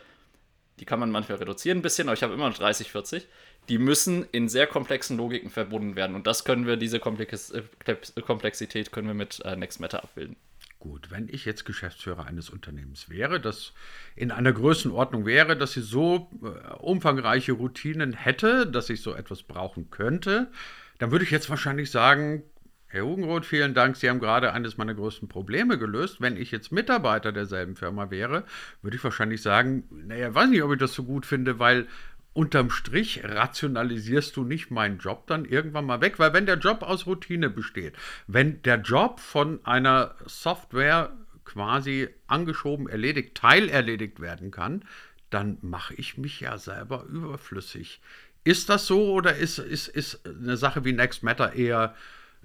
Die 0.79 0.85
kann 0.85 1.01
man 1.01 1.11
manchmal 1.11 1.39
reduzieren 1.39 1.79
ein 1.79 1.83
bisschen, 1.83 2.09
aber 2.09 2.15
ich 2.15 2.23
habe 2.23 2.35
immer 2.35 2.49
noch 2.49 2.57
30, 2.57 2.91
40. 2.91 3.27
Die 3.69 3.79
müssen 3.79 4.27
in 4.33 4.49
sehr 4.49 4.67
komplexen 4.67 5.17
Logiken 5.17 5.51
verbunden 5.51 5.97
werden. 5.97 6.17
Und 6.17 6.27
das 6.27 6.45
können 6.45 6.67
wir, 6.67 6.77
diese 6.77 6.99
äh, 6.99 8.23
Komplexität 8.23 8.93
können 8.93 9.07
wir 9.07 9.15
mit 9.15 9.41
äh, 9.45 9.57
NextMatter 9.57 10.03
abbilden. 10.03 10.37
Gut, 10.83 11.13
wenn 11.13 11.29
ich 11.29 11.45
jetzt 11.45 11.65
Geschäftsführer 11.65 12.27
eines 12.27 12.51
Unternehmens 12.51 13.09
wäre, 13.09 13.39
das 13.39 13.73
in 14.17 14.33
einer 14.33 14.53
Größenordnung 14.53 15.25
wäre, 15.25 15.57
dass 15.57 15.75
sie 15.75 15.81
so 15.81 16.29
äh, 16.43 16.73
umfangreiche 16.75 17.53
Routinen 17.53 18.15
hätte, 18.15 18.67
dass 18.67 18.91
ich 18.91 19.01
so 19.01 19.15
etwas 19.15 19.45
brauchen 19.45 19.91
könnte, 19.91 20.51
dann 20.99 21.13
würde 21.13 21.25
ich 21.25 21.31
jetzt 21.31 21.49
wahrscheinlich 21.49 21.93
sagen, 21.93 22.43
Herr 22.89 23.05
Hugenroth, 23.05 23.47
vielen 23.47 23.75
Dank, 23.75 23.95
Sie 23.95 24.11
haben 24.11 24.19
gerade 24.19 24.53
eines 24.53 24.77
meiner 24.77 24.95
größten 24.95 25.29
Probleme 25.29 25.79
gelöst. 25.79 26.21
Wenn 26.21 26.37
ich 26.37 26.51
jetzt 26.51 26.73
Mitarbeiter 26.73 27.31
derselben 27.31 27.77
Firma 27.77 28.11
wäre, 28.11 28.43
würde 28.83 28.97
ich 28.97 29.05
wahrscheinlich 29.05 29.41
sagen, 29.41 29.85
naja, 29.91 30.35
weiß 30.35 30.51
nicht, 30.51 30.65
ob 30.65 30.73
ich 30.73 30.81
das 30.81 30.95
so 30.95 31.05
gut 31.05 31.27
finde, 31.27 31.61
weil 31.61 31.87
unterm 32.35 32.71
Strich 32.71 33.23
rationalisierst 33.25 34.37
du 34.37 34.45
nicht 34.45 34.71
meinen 34.71 34.99
Job 34.99 35.27
dann 35.27 35.45
irgendwann 35.45 35.85
mal 35.85 36.01
weg, 36.01 36.19
weil 36.19 36.33
wenn 36.33 36.47
der 36.47 36.59
Job 36.59 36.83
aus 36.83 37.07
Routine 37.07 37.51
besteht, 37.51 37.95
wenn 38.27 38.63
der 38.63 38.81
Job 38.81 39.21
von 39.21 39.65
einer 39.65 40.15
Software 40.27 41.13
quasi 41.45 42.09
angeschoben, 42.27 42.89
erledigt, 42.89 43.35
teilerledigt 43.35 44.21
werden 44.21 44.51
kann, 44.51 44.85
dann 45.31 45.59
mache 45.61 45.95
ich 45.95 46.19
mich 46.19 46.41
ja 46.41 46.59
selber 46.59 47.05
überflüssig. 47.05 48.01
Ist 48.45 48.69
das 48.69 48.87
so 48.87 49.13
oder 49.13 49.37
ist, 49.37 49.59
ist, 49.59 49.89
ist 49.89 50.27
eine 50.27 50.57
Sache 50.57 50.85
wie 50.85 50.93
Next 50.93 51.23
Matter 51.23 51.53
eher 51.53 51.95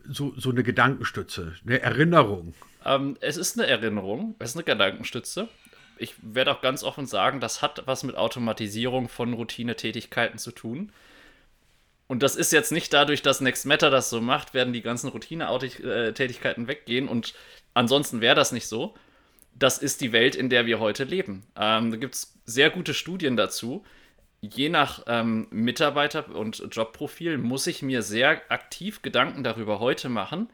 so, 0.07 0.33
so 0.37 0.51
eine 0.51 0.63
Gedankenstütze, 0.63 1.55
eine 1.65 1.81
Erinnerung? 1.81 2.53
Ähm, 2.85 3.17
es 3.19 3.37
ist 3.37 3.57
eine 3.57 3.67
Erinnerung, 3.67 4.35
es 4.39 4.51
ist 4.51 4.57
eine 4.57 4.63
Gedankenstütze 4.63 5.49
ich 5.99 6.15
werde 6.21 6.51
auch 6.51 6.61
ganz 6.61 6.83
offen 6.83 7.05
sagen, 7.05 7.39
das 7.39 7.61
hat 7.61 7.83
was 7.85 8.03
mit 8.03 8.15
Automatisierung 8.15 9.09
von 9.09 9.33
Routinetätigkeiten 9.33 10.39
zu 10.39 10.51
tun. 10.51 10.91
Und 12.07 12.23
das 12.23 12.35
ist 12.35 12.53
jetzt 12.53 12.71
nicht 12.71 12.93
dadurch, 12.93 13.21
dass 13.21 13.41
Next 13.41 13.65
Matter 13.65 13.89
das 13.89 14.09
so 14.09 14.21
macht, 14.21 14.53
werden 14.53 14.73
die 14.73 14.81
ganzen 14.81 15.09
Routinetätigkeiten 15.09 16.67
weggehen 16.67 17.07
und 17.07 17.33
ansonsten 17.73 18.21
wäre 18.21 18.35
das 18.35 18.51
nicht 18.51 18.67
so. 18.67 18.95
Das 19.53 19.77
ist 19.77 20.01
die 20.01 20.11
Welt, 20.13 20.35
in 20.35 20.49
der 20.49 20.65
wir 20.65 20.79
heute 20.79 21.03
leben. 21.03 21.43
Ähm, 21.57 21.91
da 21.91 21.97
gibt 21.97 22.15
es 22.15 22.39
sehr 22.45 22.69
gute 22.69 22.93
Studien 22.93 23.35
dazu. 23.35 23.83
Je 24.39 24.69
nach 24.69 25.03
ähm, 25.07 25.47
Mitarbeiter 25.49 26.33
und 26.33 26.63
Jobprofil 26.71 27.37
muss 27.37 27.67
ich 27.67 27.81
mir 27.81 28.03
sehr 28.03 28.41
aktiv 28.49 29.01
Gedanken 29.01 29.43
darüber 29.43 29.79
heute 29.79 30.09
machen, 30.09 30.49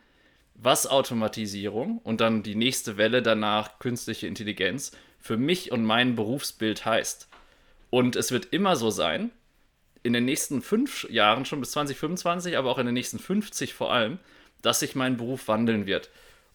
was 0.56 0.88
Automatisierung 0.88 1.98
und 2.00 2.22
dann 2.22 2.44
die 2.44 2.56
nächste 2.56 2.98
Welle 2.98 3.22
danach 3.22 3.80
künstliche 3.80 4.28
Intelligenz 4.28 4.92
für 5.24 5.38
mich 5.38 5.72
und 5.72 5.86
mein 5.86 6.16
Berufsbild 6.16 6.86
heißt. 6.86 7.30
Und 7.90 8.18
es 8.18 8.34
wird 8.34 8.48
immer 8.52 8.76
so 8.76 8.90
sein, 8.90 9.32
in 10.04 10.12
den 10.12 10.26
nächsten 10.26 10.62
fünf 10.62 11.10
Jahren, 11.10 11.46
schon 11.46 11.62
bis 11.62 11.72
2025, 11.72 12.58
aber 12.58 12.70
auch 12.70 12.78
in 12.78 12.88
den 12.88 12.94
nächsten 12.94 13.20
50 13.20 13.74
vor 13.74 13.94
allem, 13.94 14.20
dass 14.62 14.82
sich 14.82 14.96
mein 14.96 15.16
Beruf 15.16 15.48
wandeln 15.48 15.86
wird. 15.86 16.10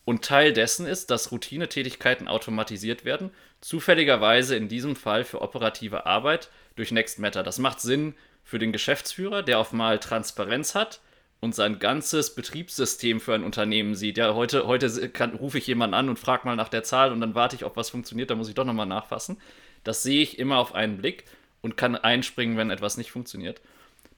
Und 0.04 0.22
Teil 0.22 0.52
dessen 0.52 0.84
ist, 0.84 1.10
dass 1.10 1.32
Routinetätigkeiten 1.32 2.28
automatisiert 2.28 3.06
werden, 3.06 3.30
zufälligerweise 3.62 4.54
in 4.54 4.68
diesem 4.68 4.96
Fall 4.96 5.24
für 5.24 5.40
operative 5.40 6.04
Arbeit 6.04 6.50
durch 6.76 6.92
NextMatter. 6.92 7.42
Das 7.42 7.58
macht 7.58 7.80
Sinn 7.80 8.14
für 8.44 8.58
den 8.58 8.72
Geschäftsführer, 8.72 9.42
der 9.42 9.60
auf 9.60 9.72
mal 9.72 9.98
Transparenz 9.98 10.74
hat 10.74 11.00
und 11.40 11.54
sein 11.54 11.78
ganzes 11.78 12.34
Betriebssystem 12.34 13.20
für 13.20 13.34
ein 13.34 13.44
Unternehmen 13.44 13.94
sieht. 13.94 14.18
Ja, 14.18 14.34
heute, 14.34 14.66
heute 14.66 15.08
kann, 15.10 15.34
rufe 15.34 15.58
ich 15.58 15.66
jemanden 15.66 15.94
an 15.94 16.08
und 16.08 16.18
frage 16.18 16.46
mal 16.46 16.56
nach 16.56 16.68
der 16.68 16.82
Zahl 16.82 17.12
und 17.12 17.20
dann 17.20 17.34
warte 17.34 17.56
ich, 17.56 17.64
ob 17.64 17.76
was 17.76 17.90
funktioniert, 17.90 18.30
da 18.30 18.34
muss 18.34 18.48
ich 18.48 18.54
doch 18.54 18.64
nochmal 18.64 18.86
nachfassen. 18.86 19.40
Das 19.84 20.02
sehe 20.02 20.22
ich 20.22 20.38
immer 20.38 20.58
auf 20.58 20.74
einen 20.74 20.98
Blick 20.98 21.24
und 21.60 21.76
kann 21.76 21.94
einspringen, 21.96 22.56
wenn 22.56 22.70
etwas 22.70 22.96
nicht 22.96 23.10
funktioniert. 23.10 23.60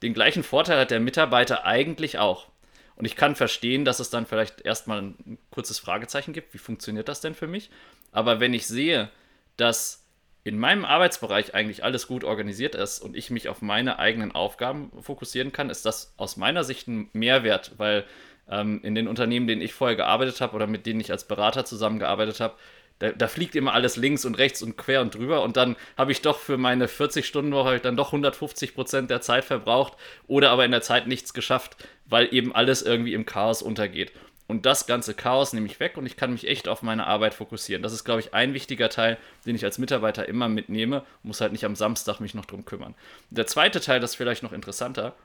Den 0.01 0.13
gleichen 0.13 0.43
Vorteil 0.43 0.79
hat 0.79 0.91
der 0.91 0.99
Mitarbeiter 0.99 1.65
eigentlich 1.65 2.17
auch. 2.17 2.47
Und 2.95 3.05
ich 3.05 3.15
kann 3.15 3.35
verstehen, 3.35 3.85
dass 3.85 3.99
es 3.99 4.09
dann 4.09 4.25
vielleicht 4.25 4.61
erstmal 4.61 5.01
ein 5.01 5.37
kurzes 5.51 5.79
Fragezeichen 5.79 6.33
gibt, 6.33 6.53
wie 6.53 6.59
funktioniert 6.59 7.07
das 7.07 7.21
denn 7.21 7.35
für 7.35 7.47
mich? 7.47 7.69
Aber 8.11 8.39
wenn 8.39 8.53
ich 8.53 8.67
sehe, 8.67 9.09
dass 9.57 10.00
in 10.43 10.57
meinem 10.57 10.85
Arbeitsbereich 10.85 11.53
eigentlich 11.53 11.83
alles 11.83 12.07
gut 12.07 12.23
organisiert 12.23 12.75
ist 12.75 12.99
und 12.99 13.15
ich 13.15 13.29
mich 13.29 13.47
auf 13.47 13.61
meine 13.61 13.99
eigenen 13.99 14.31
Aufgaben 14.31 14.91
fokussieren 15.01 15.51
kann, 15.51 15.69
ist 15.69 15.85
das 15.85 16.13
aus 16.17 16.35
meiner 16.37 16.63
Sicht 16.63 16.87
ein 16.87 17.09
Mehrwert, 17.13 17.73
weil 17.77 18.05
ähm, 18.49 18.79
in 18.83 18.95
den 18.95 19.07
Unternehmen, 19.07 19.47
denen 19.47 19.61
ich 19.61 19.73
vorher 19.73 19.95
gearbeitet 19.95 20.41
habe 20.41 20.55
oder 20.55 20.67
mit 20.67 20.85
denen 20.85 20.99
ich 20.99 21.11
als 21.11 21.27
Berater 21.27 21.63
zusammengearbeitet 21.63 22.39
habe, 22.39 22.55
da, 22.97 23.11
da, 23.11 23.27
fliegt 23.27 23.55
immer 23.55 23.73
alles 23.73 23.95
links 23.95 24.25
und 24.25 24.37
rechts 24.37 24.61
und 24.61 24.77
quer 24.77 25.01
und 25.01 25.15
drüber 25.15 25.41
und 25.41 25.57
dann 25.57 25.75
habe 25.97 26.11
ich 26.11 26.21
doch 26.21 26.37
für 26.37 26.57
meine 26.57 26.85
40-Stunden-Woche 26.85 27.79
dann 27.79 27.95
doch 27.95 28.09
150 28.09 28.75
Prozent 28.75 29.09
der 29.09 29.21
Zeit 29.21 29.43
verbraucht 29.43 29.93
oder 30.27 30.51
aber 30.51 30.65
in 30.65 30.71
der 30.71 30.83
Zeit 30.83 31.07
nichts 31.07 31.33
geschafft, 31.33 31.77
weil 32.05 32.31
eben 32.31 32.53
alles 32.53 32.83
irgendwie 32.83 33.15
im 33.15 33.25
Chaos 33.25 33.63
untergeht. 33.63 34.11
Und 34.51 34.65
das 34.65 34.85
ganze 34.85 35.13
Chaos 35.13 35.53
nehme 35.53 35.65
ich 35.65 35.79
weg 35.79 35.95
und 35.95 36.05
ich 36.05 36.17
kann 36.17 36.33
mich 36.33 36.45
echt 36.45 36.67
auf 36.67 36.81
meine 36.81 37.07
Arbeit 37.07 37.33
fokussieren. 37.33 37.81
Das 37.81 37.93
ist, 37.93 38.03
glaube 38.03 38.19
ich, 38.19 38.33
ein 38.33 38.53
wichtiger 38.53 38.89
Teil, 38.89 39.17
den 39.45 39.55
ich 39.55 39.63
als 39.63 39.77
Mitarbeiter 39.77 40.27
immer 40.27 40.49
mitnehme. 40.49 41.05
Muss 41.23 41.39
halt 41.39 41.53
nicht 41.53 41.63
am 41.63 41.77
Samstag 41.77 42.19
mich 42.19 42.33
noch 42.33 42.43
drum 42.43 42.65
kümmern. 42.65 42.93
Der 43.29 43.47
zweite 43.47 43.79
Teil, 43.79 44.01
das 44.01 44.11
ist 44.11 44.15
vielleicht 44.17 44.43
noch 44.43 44.51
interessanter. 44.51 45.15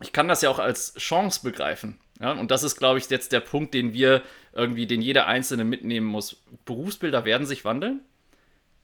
Ich 0.00 0.12
kann 0.12 0.28
das 0.28 0.42
ja 0.42 0.48
auch 0.48 0.60
als 0.60 0.94
Chance 0.94 1.40
begreifen. 1.42 1.98
Ja? 2.20 2.30
Und 2.30 2.52
das 2.52 2.62
ist, 2.62 2.76
glaube 2.76 3.00
ich, 3.00 3.10
jetzt 3.10 3.32
der 3.32 3.40
Punkt, 3.40 3.74
den 3.74 3.94
wir 3.94 4.22
irgendwie, 4.52 4.86
den 4.86 5.02
jeder 5.02 5.26
Einzelne 5.26 5.64
mitnehmen 5.64 6.06
muss. 6.06 6.40
Berufsbilder 6.66 7.24
werden 7.24 7.48
sich 7.48 7.64
wandeln. 7.64 7.98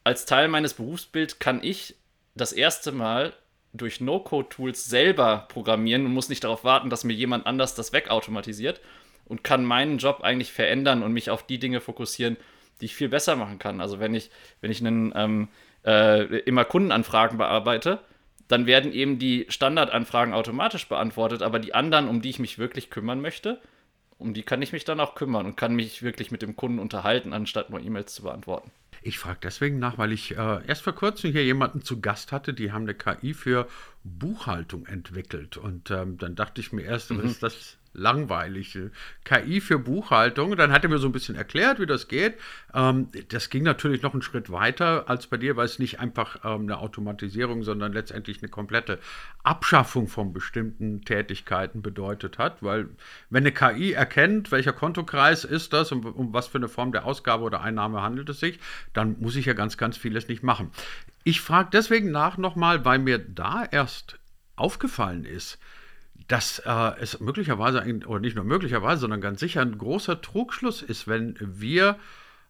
Als 0.02 0.26
Teil 0.26 0.48
meines 0.48 0.74
Berufsbilds 0.74 1.38
kann 1.38 1.62
ich 1.62 1.94
das 2.34 2.52
erste 2.52 2.90
Mal 2.90 3.32
durch 3.76 4.00
No-Code-Tools 4.00 4.84
selber 4.86 5.46
programmieren 5.48 6.06
und 6.06 6.12
muss 6.12 6.28
nicht 6.28 6.44
darauf 6.44 6.64
warten, 6.64 6.90
dass 6.90 7.04
mir 7.04 7.14
jemand 7.14 7.46
anders 7.46 7.74
das 7.74 7.92
wegautomatisiert 7.92 8.80
und 9.24 9.44
kann 9.44 9.64
meinen 9.64 9.98
Job 9.98 10.20
eigentlich 10.22 10.52
verändern 10.52 11.02
und 11.02 11.12
mich 11.12 11.30
auf 11.30 11.46
die 11.46 11.58
Dinge 11.58 11.80
fokussieren, 11.80 12.36
die 12.80 12.86
ich 12.86 12.94
viel 12.94 13.08
besser 13.08 13.36
machen 13.36 13.58
kann. 13.58 13.80
Also 13.80 14.00
wenn 14.00 14.14
ich, 14.14 14.30
wenn 14.60 14.70
ich 14.70 14.80
einen, 14.80 15.12
ähm, 15.16 15.48
äh, 15.84 16.38
immer 16.40 16.64
Kundenanfragen 16.64 17.38
bearbeite, 17.38 18.00
dann 18.48 18.66
werden 18.66 18.92
eben 18.92 19.18
die 19.18 19.46
Standardanfragen 19.48 20.34
automatisch 20.34 20.88
beantwortet, 20.88 21.42
aber 21.42 21.58
die 21.58 21.74
anderen, 21.74 22.08
um 22.08 22.22
die 22.22 22.30
ich 22.30 22.38
mich 22.38 22.58
wirklich 22.58 22.90
kümmern 22.90 23.20
möchte, 23.20 23.60
um 24.18 24.34
die 24.34 24.42
kann 24.42 24.62
ich 24.62 24.72
mich 24.72 24.84
dann 24.84 25.00
auch 25.00 25.14
kümmern 25.14 25.46
und 25.46 25.56
kann 25.56 25.74
mich 25.74 26.02
wirklich 26.02 26.30
mit 26.30 26.42
dem 26.42 26.56
Kunden 26.56 26.78
unterhalten, 26.78 27.32
anstatt 27.32 27.70
nur 27.70 27.80
E-Mails 27.80 28.14
zu 28.14 28.22
beantworten. 28.22 28.70
Ich 29.06 29.20
frage 29.20 29.38
deswegen 29.40 29.78
nach, 29.78 29.98
weil 29.98 30.10
ich 30.10 30.36
äh, 30.36 30.66
erst 30.66 30.82
vor 30.82 30.92
kurzem 30.92 31.30
hier 31.30 31.44
jemanden 31.44 31.80
zu 31.80 32.00
Gast 32.00 32.32
hatte, 32.32 32.52
die 32.52 32.72
haben 32.72 32.82
eine 32.82 32.94
KI 32.94 33.34
für 33.34 33.68
Buchhaltung 34.02 34.84
entwickelt. 34.86 35.56
Und 35.56 35.92
ähm, 35.92 36.18
dann 36.18 36.34
dachte 36.34 36.60
ich 36.60 36.72
mir 36.72 36.82
erst, 36.82 37.12
mhm. 37.12 37.20
ist 37.20 37.40
das 37.40 37.78
langweilig. 37.96 38.78
KI 39.24 39.60
für 39.60 39.78
Buchhaltung. 39.78 40.56
Dann 40.56 40.72
hat 40.72 40.84
er 40.84 40.90
mir 40.90 40.98
so 40.98 41.08
ein 41.08 41.12
bisschen 41.12 41.34
erklärt, 41.34 41.80
wie 41.80 41.86
das 41.86 42.08
geht. 42.08 42.34
Ähm, 42.74 43.08
das 43.28 43.50
ging 43.50 43.62
natürlich 43.62 44.02
noch 44.02 44.12
einen 44.12 44.22
Schritt 44.22 44.50
weiter 44.50 45.08
als 45.08 45.26
bei 45.26 45.36
dir, 45.36 45.56
weil 45.56 45.66
es 45.66 45.78
nicht 45.78 46.00
einfach 46.00 46.44
ähm, 46.44 46.62
eine 46.62 46.78
Automatisierung, 46.78 47.62
sondern 47.62 47.92
letztendlich 47.92 48.42
eine 48.42 48.48
komplette 48.48 48.98
Abschaffung 49.42 50.08
von 50.08 50.32
bestimmten 50.32 51.02
Tätigkeiten 51.02 51.82
bedeutet 51.82 52.38
hat. 52.38 52.62
Weil 52.62 52.88
wenn 53.30 53.42
eine 53.42 53.52
KI 53.52 53.92
erkennt, 53.92 54.52
welcher 54.52 54.72
Kontokreis 54.72 55.44
ist 55.44 55.72
das 55.72 55.92
und 55.92 56.04
um 56.04 56.32
was 56.32 56.46
für 56.46 56.58
eine 56.58 56.68
Form 56.68 56.92
der 56.92 57.04
Ausgabe 57.04 57.44
oder 57.44 57.60
Einnahme 57.60 58.02
handelt 58.02 58.28
es 58.28 58.40
sich, 58.40 58.58
dann 58.92 59.16
muss 59.20 59.36
ich 59.36 59.46
ja 59.46 59.54
ganz, 59.54 59.76
ganz 59.76 59.96
vieles 59.96 60.28
nicht 60.28 60.42
machen. 60.42 60.70
Ich 61.24 61.40
frage 61.40 61.70
deswegen 61.72 62.10
nach 62.10 62.36
nochmal, 62.36 62.84
weil 62.84 62.98
mir 62.98 63.18
da 63.18 63.64
erst 63.64 64.18
aufgefallen 64.54 65.24
ist, 65.24 65.58
dass 66.28 66.58
äh, 66.60 66.92
es 67.00 67.20
möglicherweise, 67.20 67.82
ein, 67.82 68.04
oder 68.04 68.20
nicht 68.20 68.36
nur 68.36 68.44
möglicherweise, 68.44 69.02
sondern 69.02 69.20
ganz 69.20 69.40
sicher 69.40 69.62
ein 69.62 69.78
großer 69.78 70.20
Trugschluss 70.20 70.82
ist, 70.82 71.06
wenn 71.06 71.36
wir 71.40 71.98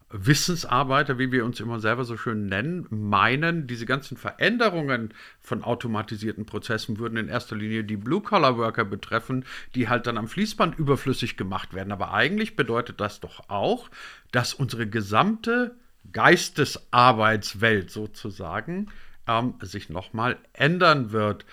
Wissensarbeiter, 0.08 1.18
wie 1.18 1.32
wir 1.32 1.44
uns 1.44 1.58
immer 1.58 1.80
selber 1.80 2.04
so 2.04 2.16
schön 2.16 2.46
nennen, 2.46 2.86
meinen, 2.90 3.66
diese 3.66 3.86
ganzen 3.86 4.16
Veränderungen 4.16 5.12
von 5.40 5.64
automatisierten 5.64 6.46
Prozessen 6.46 6.98
würden 6.98 7.18
in 7.18 7.28
erster 7.28 7.56
Linie 7.56 7.82
die 7.82 7.96
Blue-Collar-Worker 7.96 8.84
betreffen, 8.84 9.44
die 9.74 9.88
halt 9.88 10.06
dann 10.06 10.16
am 10.16 10.28
Fließband 10.28 10.78
überflüssig 10.78 11.36
gemacht 11.36 11.74
werden. 11.74 11.92
Aber 11.92 12.12
eigentlich 12.12 12.54
bedeutet 12.54 13.00
das 13.00 13.18
doch 13.18 13.48
auch, 13.48 13.90
dass 14.30 14.54
unsere 14.54 14.86
gesamte 14.86 15.74
Geistesarbeitswelt 16.12 17.90
sozusagen 17.90 18.86
ähm, 19.26 19.54
sich 19.60 19.88
nochmal 19.88 20.38
ändern 20.52 21.10
wird. 21.10 21.44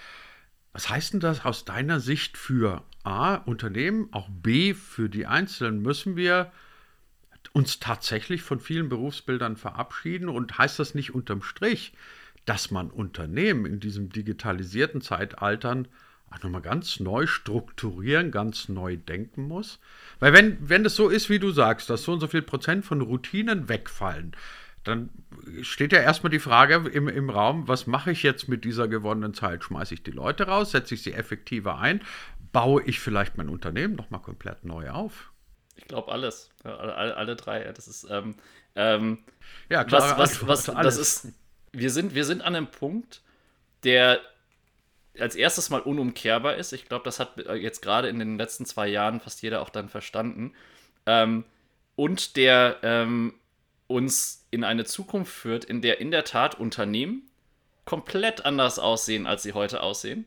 Was 0.74 0.90
heißt 0.90 1.14
denn 1.14 1.20
das 1.20 1.46
aus 1.46 1.66
deiner 1.66 2.00
Sicht 2.00 2.36
für 2.36 2.84
A, 3.04 3.36
Unternehmen, 3.36 4.10
auch 4.12 4.28
B, 4.30 4.74
für 4.74 5.08
die 5.08 5.28
Einzelnen? 5.28 5.84
Müssen 5.84 6.16
wir 6.16 6.52
uns 7.54 7.80
tatsächlich 7.80 8.42
von 8.42 8.60
vielen 8.60 8.90
Berufsbildern 8.90 9.56
verabschieden? 9.56 10.30
Und 10.30 10.58
heißt 10.58 10.80
das 10.80 10.96
nicht 10.96 11.14
unterm 11.14 11.44
Strich, 11.44 11.94
dass 12.46 12.72
man 12.72 12.90
Unternehmen 12.90 13.68
in 13.68 13.80
diesem 13.80 14.10
digitalisierten 14.10 15.02
Zeitaltern 15.02 15.88
auch 16.32 16.42
nochmal 16.42 16.64
ganz 16.64 17.00
neu 17.00 17.28
strukturieren, 17.28 18.32
ganz 18.32 18.68
neu 18.68 18.98
denken 18.98 19.44
muss? 19.44 19.80
Weil 20.20 20.34
wenn, 20.34 20.58
wenn 20.68 20.86
es 20.86 20.96
so 20.96 21.08
ist, 21.10 21.30
wie 21.30 21.38
du 21.38 21.52
sagst, 21.52 21.92
dass 21.92 22.02
so 22.02 22.14
und 22.14 22.20
so 22.20 22.28
viel 22.28 22.42
Prozent 22.42 22.84
von 22.84 23.02
Routinen 23.02 23.70
wegfallen, 23.70 24.36
dann 24.84 25.10
steht 25.62 25.94
ja 25.94 26.00
erstmal 26.00 26.30
die 26.30 26.40
Frage 26.40 26.76
im, 26.90 27.08
im 27.08 27.30
Raum, 27.30 27.68
was 27.68 27.88
mache 27.88 28.12
ich 28.12 28.24
jetzt 28.24 28.50
mit 28.50 28.66
dieser 28.66 28.88
gewonnenen 28.88 29.34
Zeit? 29.34 29.64
Schmeiße 29.64 29.94
ich 29.94 30.04
die 30.04 30.12
Leute 30.12 30.48
raus, 30.48 30.72
setze 30.72 30.96
ich 30.96 31.04
sie 31.04 31.14
effektiver 31.14 31.80
ein, 31.80 32.02
baue 32.52 32.84
ich 32.84 33.00
vielleicht 33.00 33.38
mein 33.38 33.50
Unternehmen 33.50 33.96
nochmal 33.96 34.22
komplett 34.22 34.66
neu 34.66 34.90
auf? 34.90 35.32
Ich 35.76 35.86
glaube 35.86 36.12
alles. 36.12 36.52
alle, 36.64 36.96
alle, 36.96 37.18
alle, 37.18 37.36
drei. 37.36 37.64
Das 37.72 37.88
ist. 37.88 38.08
Ähm, 38.10 38.36
ähm, 38.76 39.20
ja, 39.70 39.84
klar. 39.84 40.18
Was, 40.18 40.46
was, 40.46 40.68
was, 40.68 40.84
das 40.84 40.98
ist. 40.98 41.28
Wir 41.72 41.90
sind, 41.90 42.14
wir 42.14 42.26
sind 42.26 42.42
an 42.42 42.56
einem 42.56 42.68
Punkt, 42.68 43.22
der 43.84 44.20
als 45.20 45.36
erstes 45.36 45.70
mal 45.70 45.82
unumkehrbar 45.82 46.56
ist. 46.56 46.74
Ich 46.74 46.88
glaube, 46.88 47.06
das 47.06 47.20
hat 47.20 47.38
jetzt 47.56 47.82
gerade 47.82 48.10
in 48.10 48.20
den 48.20 48.38
letzten 48.38 48.66
zwei 48.66 48.88
Jahren 48.88 49.20
fast 49.20 49.42
jeder 49.42 49.62
auch 49.62 49.70
dann 49.70 49.90
verstanden. 49.90 50.54
Ähm, 51.06 51.46
und 51.96 52.36
der 52.36 52.78
ähm, 52.84 53.34
uns 53.88 54.43
in 54.54 54.64
eine 54.64 54.86
Zukunft 54.86 55.34
führt, 55.34 55.66
in 55.66 55.82
der 55.82 56.00
in 56.00 56.12
der 56.12 56.24
Tat 56.24 56.60
Unternehmen 56.60 57.30
komplett 57.86 58.46
anders 58.46 58.80
aussehen, 58.80 59.28
als 59.28 59.44
sie 59.44 59.54
heute 59.54 59.82
aussehen. 59.82 60.26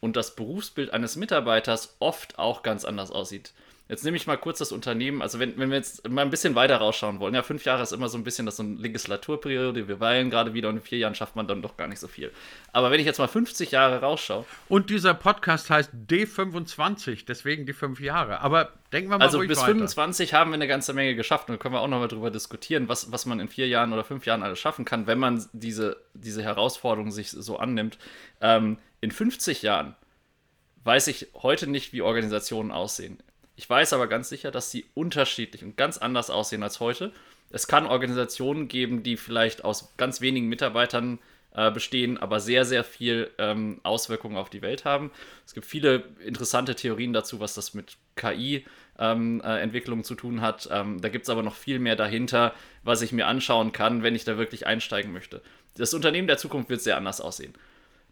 Und 0.00 0.16
das 0.16 0.36
Berufsbild 0.36 0.90
eines 0.92 1.16
Mitarbeiters 1.16 1.96
oft 1.98 2.38
auch 2.38 2.62
ganz 2.62 2.84
anders 2.84 3.10
aussieht. 3.10 3.52
Jetzt 3.86 4.02
nehme 4.02 4.16
ich 4.16 4.26
mal 4.26 4.38
kurz 4.38 4.60
das 4.60 4.72
Unternehmen, 4.72 5.20
also 5.20 5.38
wenn, 5.38 5.58
wenn 5.58 5.68
wir 5.68 5.76
jetzt 5.76 6.08
mal 6.08 6.22
ein 6.22 6.30
bisschen 6.30 6.54
weiter 6.54 6.78
rausschauen 6.78 7.20
wollen, 7.20 7.34
ja, 7.34 7.42
fünf 7.42 7.66
Jahre 7.66 7.82
ist 7.82 7.92
immer 7.92 8.08
so 8.08 8.16
ein 8.16 8.24
bisschen 8.24 8.46
das 8.46 8.56
so 8.56 8.62
eine 8.62 8.76
Legislaturperiode, 8.76 9.88
wir 9.88 10.00
weilen 10.00 10.30
gerade 10.30 10.54
wieder 10.54 10.70
und 10.70 10.76
in 10.76 10.82
vier 10.82 10.96
Jahren 10.96 11.14
schafft 11.14 11.36
man 11.36 11.46
dann 11.46 11.60
doch 11.60 11.76
gar 11.76 11.86
nicht 11.86 12.00
so 12.00 12.08
viel. 12.08 12.32
Aber 12.72 12.90
wenn 12.90 12.98
ich 12.98 13.04
jetzt 13.04 13.18
mal 13.18 13.28
50 13.28 13.72
Jahre 13.72 14.00
rausschaue. 14.00 14.46
Und 14.70 14.88
dieser 14.88 15.12
Podcast 15.12 15.68
heißt 15.68 15.90
D25, 16.08 17.26
deswegen 17.26 17.66
die 17.66 17.74
fünf 17.74 18.00
Jahre. 18.00 18.40
Aber 18.40 18.72
denken 18.90 19.10
wir 19.10 19.18
mal 19.18 19.24
Also 19.24 19.40
bis 19.40 19.58
weiter. 19.58 19.72
25 19.72 20.32
haben 20.32 20.52
wir 20.52 20.54
eine 20.54 20.66
ganze 20.66 20.94
Menge 20.94 21.14
geschafft 21.14 21.50
und 21.50 21.56
da 21.56 21.58
können 21.58 21.74
wir 21.74 21.80
auch 21.82 21.88
nochmal 21.88 22.08
drüber 22.08 22.30
diskutieren, 22.30 22.88
was, 22.88 23.12
was 23.12 23.26
man 23.26 23.38
in 23.38 23.48
vier 23.48 23.68
Jahren 23.68 23.92
oder 23.92 24.02
fünf 24.02 24.24
Jahren 24.24 24.42
alles 24.42 24.58
schaffen 24.58 24.86
kann, 24.86 25.06
wenn 25.06 25.18
man 25.18 25.44
diese, 25.52 25.98
diese 26.14 26.42
Herausforderung 26.42 27.10
sich 27.10 27.30
so 27.30 27.58
annimmt. 27.58 27.98
Ähm, 28.40 28.78
in 29.02 29.10
50 29.10 29.60
Jahren 29.60 29.94
weiß 30.84 31.08
ich 31.08 31.28
heute 31.34 31.66
nicht, 31.66 31.92
wie 31.92 32.00
Organisationen 32.00 32.70
aussehen. 32.70 33.18
Ich 33.56 33.68
weiß 33.68 33.92
aber 33.92 34.08
ganz 34.08 34.28
sicher, 34.28 34.50
dass 34.50 34.70
sie 34.70 34.84
unterschiedlich 34.94 35.62
und 35.62 35.76
ganz 35.76 35.98
anders 35.98 36.30
aussehen 36.30 36.62
als 36.62 36.80
heute. 36.80 37.12
Es 37.50 37.68
kann 37.68 37.86
Organisationen 37.86 38.68
geben, 38.68 39.02
die 39.02 39.16
vielleicht 39.16 39.64
aus 39.64 39.94
ganz 39.96 40.20
wenigen 40.20 40.48
Mitarbeitern 40.48 41.20
äh, 41.54 41.70
bestehen, 41.70 42.18
aber 42.18 42.40
sehr, 42.40 42.64
sehr 42.64 42.82
viel 42.82 43.30
ähm, 43.38 43.80
Auswirkungen 43.84 44.36
auf 44.36 44.50
die 44.50 44.60
Welt 44.60 44.84
haben. 44.84 45.12
Es 45.46 45.54
gibt 45.54 45.66
viele 45.66 46.02
interessante 46.24 46.74
Theorien 46.74 47.12
dazu, 47.12 47.38
was 47.38 47.54
das 47.54 47.74
mit 47.74 47.96
KI-Entwicklungen 48.16 50.00
ähm, 50.00 50.04
äh, 50.04 50.04
zu 50.04 50.16
tun 50.16 50.40
hat. 50.40 50.68
Ähm, 50.72 51.00
da 51.00 51.08
gibt 51.08 51.24
es 51.24 51.30
aber 51.30 51.44
noch 51.44 51.54
viel 51.54 51.78
mehr 51.78 51.94
dahinter, 51.94 52.54
was 52.82 53.02
ich 53.02 53.12
mir 53.12 53.28
anschauen 53.28 53.70
kann, 53.70 54.02
wenn 54.02 54.16
ich 54.16 54.24
da 54.24 54.36
wirklich 54.36 54.66
einsteigen 54.66 55.12
möchte. 55.12 55.42
Das 55.76 55.94
Unternehmen 55.94 56.26
der 56.26 56.38
Zukunft 56.38 56.70
wird 56.70 56.80
sehr 56.80 56.96
anders 56.96 57.20
aussehen. 57.20 57.54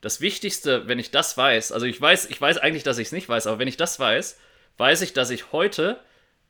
Das 0.00 0.20
Wichtigste, 0.20 0.86
wenn 0.86 1.00
ich 1.00 1.10
das 1.10 1.36
weiß, 1.36 1.72
also 1.72 1.86
ich 1.86 2.00
weiß, 2.00 2.26
ich 2.30 2.40
weiß 2.40 2.58
eigentlich, 2.58 2.82
dass 2.84 2.98
ich 2.98 3.08
es 3.08 3.12
nicht 3.12 3.28
weiß, 3.28 3.48
aber 3.48 3.58
wenn 3.58 3.68
ich 3.68 3.76
das 3.76 3.98
weiß, 3.98 4.38
weiß 4.78 5.02
ich, 5.02 5.12
dass 5.12 5.30
ich 5.30 5.52
heute 5.52 6.00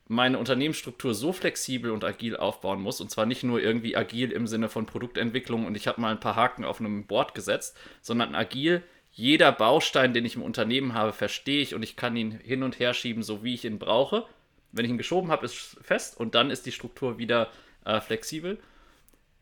meine 0.09 0.39
Unternehmensstruktur 0.39 1.15
so 1.15 1.33
flexibel 1.33 1.91
und 1.91 2.05
agil 2.05 2.37
aufbauen 2.37 2.81
muss. 2.81 3.01
Und 3.01 3.11
zwar 3.11 3.27
nicht 3.27 3.43
nur 3.43 3.61
irgendwie 3.61 3.97
agil 3.97 4.31
im 4.33 4.47
Sinne 4.47 4.69
von 4.69 4.87
Produktentwicklung 4.87 5.67
und 5.67 5.75
ich 5.77 5.89
habe 5.89 6.01
mal 6.01 6.11
ein 6.11 6.21
paar 6.21 6.37
Haken 6.37 6.65
auf 6.65 6.81
einem 6.81 7.07
Board 7.07 7.35
gesetzt, 7.35 7.77
sondern 8.03 8.35
agil, 8.35 8.83
jeder 9.11 9.53
Baustein, 9.53 10.15
den 10.15 10.25
ich 10.25 10.37
im 10.37 10.43
Unternehmen 10.43 10.95
habe, 10.95 11.13
verstehe 11.13 11.61
ich 11.61 11.75
und 11.75 11.83
ich 11.83 11.97
kann 11.97 12.17
ihn 12.17 12.33
hin 12.33 12.63
und 12.63 12.79
her 12.79 12.95
schieben, 12.95 13.23
so 13.23 13.43
wie 13.45 13.55
ich 13.55 13.65
ihn 13.65 13.79
brauche. 13.79 14.25
Wenn 14.73 14.85
ich 14.85 14.91
ihn 14.91 14.99
geschoben 14.99 15.31
habe, 15.31 15.45
ist 15.45 15.77
fest 15.83 16.19
und 16.19 16.35
dann 16.35 16.51
ist 16.51 16.65
die 16.65 16.73
Struktur 16.73 17.19
wieder 17.19 17.51
äh, 17.85 18.01
flexibel. 18.01 18.59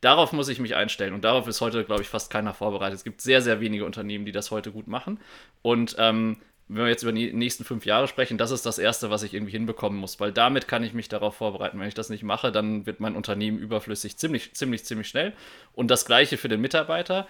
Darauf 0.01 0.33
muss 0.33 0.49
ich 0.49 0.59
mich 0.59 0.75
einstellen 0.75 1.15
und 1.15 1.25
darauf 1.25 1.47
ist 1.47 1.61
heute, 1.61 1.85
glaube 1.85 2.03
ich, 2.03 2.09
fast 2.09 2.33
keiner 2.33 2.55
vorbereitet. 2.55 2.97
Es 2.97 3.05
gibt 3.05 3.21
sehr, 3.21 3.43
sehr 3.43 3.61
wenige 3.61 3.85
Unternehmen, 3.85 4.25
die 4.25 4.33
das 4.33 4.51
heute 4.51 4.73
gut 4.73 4.89
machen. 4.89 5.21
Und 5.63 5.95
ähm, 5.99 6.39
wenn 6.73 6.85
wir 6.85 6.89
jetzt 6.89 7.03
über 7.03 7.13
die 7.13 7.33
nächsten 7.33 7.65
fünf 7.65 7.85
Jahre 7.85 8.07
sprechen, 8.07 8.39
das 8.39 8.53
ist 8.53 8.65
das 8.65 8.79
Erste, 8.79 9.11
was 9.11 9.25
ich 9.25 9.35
irgendwie 9.35 9.51
hinbekommen 9.51 9.99
muss, 9.99 10.21
weil 10.21 10.31
damit 10.31 10.69
kann 10.69 10.85
ich 10.85 10.93
mich 10.93 11.09
darauf 11.09 11.35
vorbereiten. 11.35 11.81
Wenn 11.81 11.89
ich 11.89 11.95
das 11.95 12.11
nicht 12.11 12.23
mache, 12.23 12.53
dann 12.53 12.87
wird 12.87 13.01
mein 13.01 13.17
Unternehmen 13.17 13.59
überflüssig, 13.59 14.17
ziemlich, 14.17 14.53
ziemlich, 14.55 14.85
ziemlich 14.85 15.09
schnell. 15.09 15.33
Und 15.75 15.91
das 15.91 16.05
Gleiche 16.05 16.37
für 16.37 16.49
den 16.49 16.61
Mitarbeiter. 16.61 17.27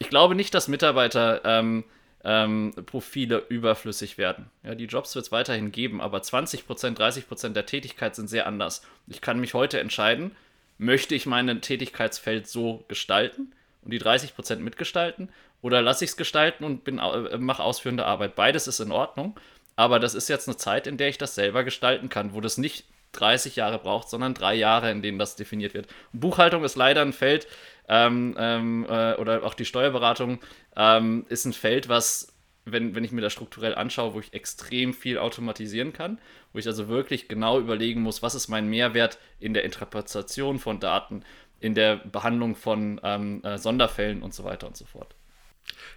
Ich 0.00 0.08
glaube 0.08 0.34
nicht, 0.34 0.52
dass 0.54 0.66
Mitarbeiter 0.66 1.40
ähm, 1.44 1.84
ähm, 2.24 2.72
Profile 2.84 3.44
überflüssig 3.48 4.18
werden. 4.18 4.50
Ja, 4.64 4.74
die 4.74 4.86
Jobs 4.86 5.14
wird 5.14 5.26
es 5.26 5.32
weiterhin 5.32 5.70
geben, 5.70 6.00
aber 6.00 6.18
20%, 6.18 6.64
30% 6.66 7.50
der 7.50 7.66
Tätigkeit 7.66 8.16
sind 8.16 8.28
sehr 8.28 8.48
anders. 8.48 8.82
Ich 9.06 9.20
kann 9.20 9.38
mich 9.38 9.54
heute 9.54 9.78
entscheiden, 9.78 10.32
möchte 10.78 11.14
ich 11.14 11.26
mein 11.26 11.60
Tätigkeitsfeld 11.60 12.48
so 12.48 12.84
gestalten 12.88 13.52
und 13.82 13.92
die 13.92 14.00
30% 14.00 14.56
mitgestalten 14.56 15.28
oder 15.62 15.82
lasse 15.82 16.04
ich 16.04 16.10
es 16.10 16.16
gestalten 16.16 16.64
und 16.64 16.86
äh, 16.88 17.38
mache 17.38 17.62
ausführende 17.62 18.06
Arbeit. 18.06 18.34
Beides 18.34 18.66
ist 18.66 18.80
in 18.80 18.92
Ordnung, 18.92 19.38
aber 19.76 19.98
das 19.98 20.14
ist 20.14 20.28
jetzt 20.28 20.48
eine 20.48 20.56
Zeit, 20.56 20.86
in 20.86 20.96
der 20.96 21.08
ich 21.08 21.18
das 21.18 21.34
selber 21.34 21.64
gestalten 21.64 22.08
kann, 22.08 22.34
wo 22.34 22.40
das 22.40 22.58
nicht 22.58 22.84
30 23.12 23.56
Jahre 23.56 23.78
braucht, 23.78 24.08
sondern 24.08 24.34
drei 24.34 24.54
Jahre, 24.54 24.90
in 24.90 25.02
denen 25.02 25.18
das 25.18 25.36
definiert 25.36 25.74
wird. 25.74 25.88
Buchhaltung 26.12 26.64
ist 26.64 26.76
leider 26.76 27.02
ein 27.02 27.12
Feld, 27.12 27.46
ähm, 27.88 28.36
ähm, 28.38 28.86
äh, 28.88 29.14
oder 29.14 29.44
auch 29.44 29.54
die 29.54 29.64
Steuerberatung 29.64 30.38
ähm, 30.76 31.26
ist 31.28 31.44
ein 31.44 31.52
Feld, 31.52 31.88
was, 31.88 32.32
wenn, 32.64 32.94
wenn 32.94 33.02
ich 33.02 33.10
mir 33.10 33.20
das 33.20 33.32
strukturell 33.32 33.74
anschaue, 33.74 34.14
wo 34.14 34.20
ich 34.20 34.32
extrem 34.32 34.94
viel 34.94 35.18
automatisieren 35.18 35.92
kann, 35.92 36.20
wo 36.52 36.60
ich 36.60 36.66
also 36.68 36.88
wirklich 36.88 37.26
genau 37.26 37.58
überlegen 37.58 38.02
muss, 38.02 38.22
was 38.22 38.36
ist 38.36 38.48
mein 38.48 38.68
Mehrwert 38.68 39.18
in 39.40 39.54
der 39.54 39.64
Interpretation 39.64 40.60
von 40.60 40.78
Daten, 40.78 41.24
in 41.58 41.74
der 41.74 41.96
Behandlung 41.96 42.54
von 42.54 43.00
ähm, 43.02 43.42
äh, 43.42 43.58
Sonderfällen 43.58 44.22
und 44.22 44.34
so 44.34 44.44
weiter 44.44 44.68
und 44.68 44.76
so 44.76 44.84
fort. 44.84 45.16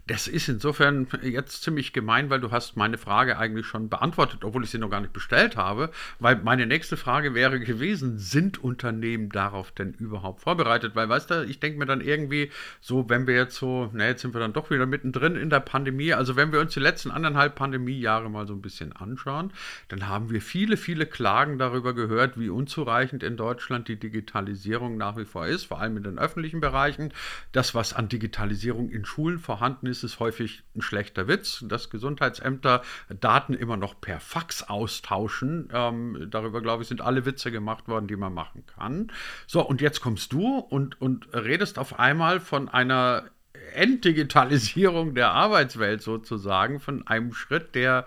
Das 0.08 0.28
ist 0.28 0.50
insofern 0.50 1.08
jetzt 1.22 1.64
ziemlich 1.64 1.94
gemein, 1.94 2.30
weil 2.30 2.42
du 2.42 2.52
hast 2.52 2.76
meine 2.76 2.98
Frage 2.98 3.38
eigentlich 3.38 3.66
schon 3.66 3.90
beantwortet, 3.90 4.44
obwohl 4.44 4.64
ich 4.64 4.70
sie 4.70 4.78
noch 4.78 4.90
gar 4.90 5.02
nicht 5.02 5.14
bestellt 5.14 5.56
habe. 5.56 5.92
Weil 6.20 6.36
meine 6.44 6.66
nächste 6.66 6.98
Frage 6.98 7.34
wäre 7.34 7.60
gewesen, 7.60 8.18
sind 8.18 8.62
Unternehmen 8.62 9.30
darauf 9.30 9.72
denn 9.72 9.94
überhaupt 9.94 10.42
vorbereitet? 10.42 10.96
Weil, 10.96 11.10
weißt 11.10 11.32
du, 11.32 11.46
ich 11.46 11.60
denke 11.60 11.80
mir 11.80 11.86
dann 11.86 12.02
irgendwie 12.02 12.52
so, 12.82 13.10
wenn 13.10 13.28
wir 13.28 13.36
jetzt 13.36 13.56
so, 13.56 13.90
na, 13.94 14.08
jetzt 14.08 14.22
sind 14.22 14.34
wir 14.34 14.40
dann 14.40 14.54
doch 14.54 14.70
wieder 14.70 14.86
mittendrin 14.86 15.36
in 15.36 15.50
der 15.50 15.62
Pandemie. 15.62 16.14
Also 16.14 16.36
wenn 16.36 16.52
wir 16.52 16.60
uns 16.60 16.74
die 16.74 16.80
letzten 16.80 17.12
anderthalb 17.12 17.56
Pandemiejahre 17.56 18.30
mal 18.30 18.46
so 18.46 18.54
ein 18.54 18.62
bisschen 18.62 18.94
anschauen, 18.94 19.54
dann 19.88 20.08
haben 20.08 20.30
wir 20.30 20.42
viele, 20.42 20.78
viele 20.78 21.06
Klagen 21.06 21.58
darüber 21.58 21.94
gehört, 21.94 22.40
wie 22.40 22.50
unzureichend 22.50 23.24
in 23.24 23.38
Deutschland 23.38 23.88
die 23.88 24.00
Digitalisierung 24.00 24.98
nach 24.98 25.18
wie 25.18 25.26
vor 25.26 25.48
ist, 25.48 25.66
vor 25.66 25.80
allem 25.80 25.98
in 25.98 26.04
den 26.04 26.20
öffentlichen 26.20 26.60
Bereichen. 26.60 27.14
Das, 27.54 27.74
was 27.74 27.94
an 27.94 28.10
Digitalisierung 28.10 28.90
in 28.90 29.06
Schulen 29.06 29.40
vorhanden 29.40 29.63
ist, 29.64 29.88
ist 29.88 30.04
es 30.04 30.20
häufig 30.20 30.64
ein 30.76 30.82
schlechter 30.82 31.28
Witz, 31.28 31.64
dass 31.68 31.90
Gesundheitsämter 31.90 32.82
Daten 33.10 33.54
immer 33.54 33.78
noch 33.78 34.00
per 34.00 34.20
Fax 34.20 34.64
austauschen. 34.64 35.70
Ähm, 35.74 36.28
darüber, 36.30 36.62
glaube 36.62 36.84
ich, 36.84 36.90
sind 36.90 37.02
alle 37.02 37.26
Witze 37.26 37.52
gemacht 37.52 37.88
worden, 37.88 38.08
die 38.08 38.16
man 38.16 38.34
machen 38.34 38.66
kann. 38.66 39.12
So, 39.48 39.62
und 39.62 39.82
jetzt 39.82 40.02
kommst 40.02 40.34
du 40.34 40.58
und, 40.58 41.00
und 41.02 41.34
redest 41.34 41.80
auf 41.80 42.00
einmal 42.00 42.40
von 42.40 42.70
einer 42.70 43.26
Entdigitalisierung 43.74 45.16
der 45.16 45.32
Arbeitswelt 45.32 46.02
sozusagen, 46.02 46.80
von 46.80 47.08
einem 47.08 47.34
Schritt, 47.34 47.76
der 47.76 48.06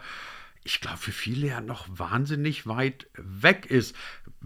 ich 0.66 0.80
glaube, 0.80 0.98
für 0.98 1.12
viele 1.12 1.46
ja 1.46 1.60
noch 1.60 1.86
wahnsinnig 1.88 2.66
weit 2.66 3.08
weg 3.16 3.66
ist 3.66 3.96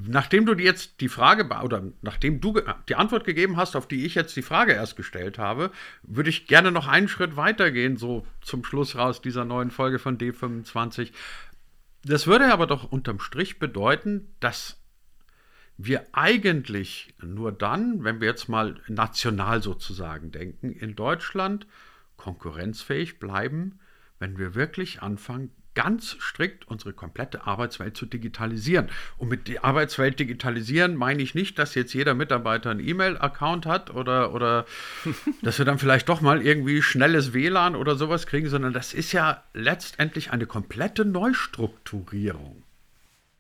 nachdem 0.07 0.47
du 0.47 0.55
jetzt 0.55 1.01
die 1.01 1.09
Frage 1.09 1.49
oder 1.63 1.83
nachdem 2.03 2.41
du 2.41 2.61
die 2.89 2.95
Antwort 2.95 3.25
gegeben 3.25 3.57
hast, 3.57 3.77
auf 3.77 3.89
die 3.89 4.05
ich 4.05 4.15
jetzt 4.15 4.37
die 4.37 4.43
Frage 4.43 4.73
erst 4.73 4.97
gestellt 4.97 5.39
habe, 5.39 5.71
würde 6.03 6.31
ich 6.31 6.47
gerne 6.47 6.71
noch 6.71 6.89
einen 6.89 7.09
Schritt 7.09 7.37
weitergehen, 7.37 7.97
so 7.97 8.27
zum 8.41 8.65
Schluss 8.65 8.97
raus 8.97 9.23
dieser 9.23 9.45
neuen 9.45 9.71
Folge 9.71 9.99
von 9.99 10.19
D25. 10.19 11.13
Das 12.05 12.27
würde 12.27 12.53
aber 12.53 12.67
doch 12.67 12.91
unterm 12.91 13.21
Strich 13.21 13.59
bedeuten, 13.59 14.35
dass 14.41 14.79
wir 15.77 16.07
eigentlich 16.13 17.15
nur 17.23 17.53
dann, 17.53 18.05
wenn 18.05 18.21
wir 18.21 18.29
jetzt 18.29 18.49
mal 18.49 18.81
national 18.89 19.63
sozusagen 19.63 20.31
denken, 20.31 20.73
in 20.73 20.95
Deutschland 20.95 21.67
konkurrenzfähig 22.17 23.19
bleiben, 23.19 23.81
wenn 24.19 24.37
wir 24.37 24.55
wirklich 24.55 25.01
anfangen, 25.01 25.51
ganz 25.75 26.17
strikt 26.21 26.67
unsere 26.69 26.93
komplette 26.93 27.47
Arbeitswelt 27.47 27.97
zu 27.97 28.07
digitalisieren. 28.07 28.91
Und 29.19 29.29
mit 29.29 29.49
der 29.49 29.65
Arbeitswelt 29.65 30.19
digitalisieren 30.19 30.97
meine 30.97 31.23
ich 31.23 31.35
nicht, 31.35 31.59
dass 31.59 31.75
jetzt 31.75 31.93
jeder 31.93 32.15
Mitarbeiter 32.15 32.71
einen 32.71 32.87
E-Mail-Account 32.87 33.67
hat 33.67 33.91
oder, 33.91 34.35
oder 34.35 34.67
dass 35.43 35.59
wir 35.59 35.65
dann 35.65 35.79
vielleicht 35.79 36.09
doch 36.09 36.21
mal 36.21 36.43
irgendwie 36.43 36.83
schnelles 36.83 37.33
WLAN 37.33 37.77
oder 37.77 37.97
sowas 37.97 38.27
kriegen, 38.27 38.49
sondern 38.49 38.73
das 38.73 38.95
ist 38.95 39.13
ja 39.13 39.45
letztendlich 39.55 40.33
eine 40.33 40.47
komplette 40.47 41.05
Neustrukturierung. 41.05 42.63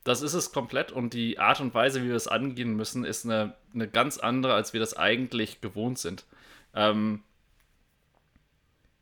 Das 0.04 0.22
ist 0.22 0.34
es 0.34 0.52
komplett 0.52 0.92
und 0.92 1.12
die 1.12 1.38
Art 1.38 1.60
und 1.60 1.74
Weise, 1.74 2.02
wie 2.02 2.08
wir 2.08 2.16
es 2.16 2.28
angehen 2.28 2.74
müssen, 2.74 3.04
ist 3.04 3.26
eine, 3.26 3.54
eine 3.74 3.86
ganz 3.86 4.18
andere, 4.18 4.54
als 4.54 4.72
wir 4.72 4.80
das 4.80 4.96
eigentlich 4.96 5.60
gewohnt 5.60 5.98
sind. 5.98 6.24
Ähm, 6.74 7.22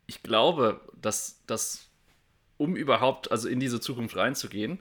ich 0.06 0.22
glaube, 0.22 0.80
dass 1.00 1.40
das 1.46 1.87
um 2.58 2.76
überhaupt 2.76 3.32
also 3.32 3.48
in 3.48 3.60
diese 3.60 3.80
Zukunft 3.80 4.16
reinzugehen, 4.16 4.80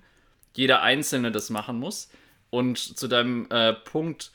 jeder 0.53 0.81
Einzelne 0.81 1.31
das 1.31 1.49
machen 1.49 1.79
muss. 1.79 2.09
Und 2.49 2.77
zu 2.77 3.07
deinem 3.07 3.47
äh, 3.49 3.73
Punkt, 3.73 4.31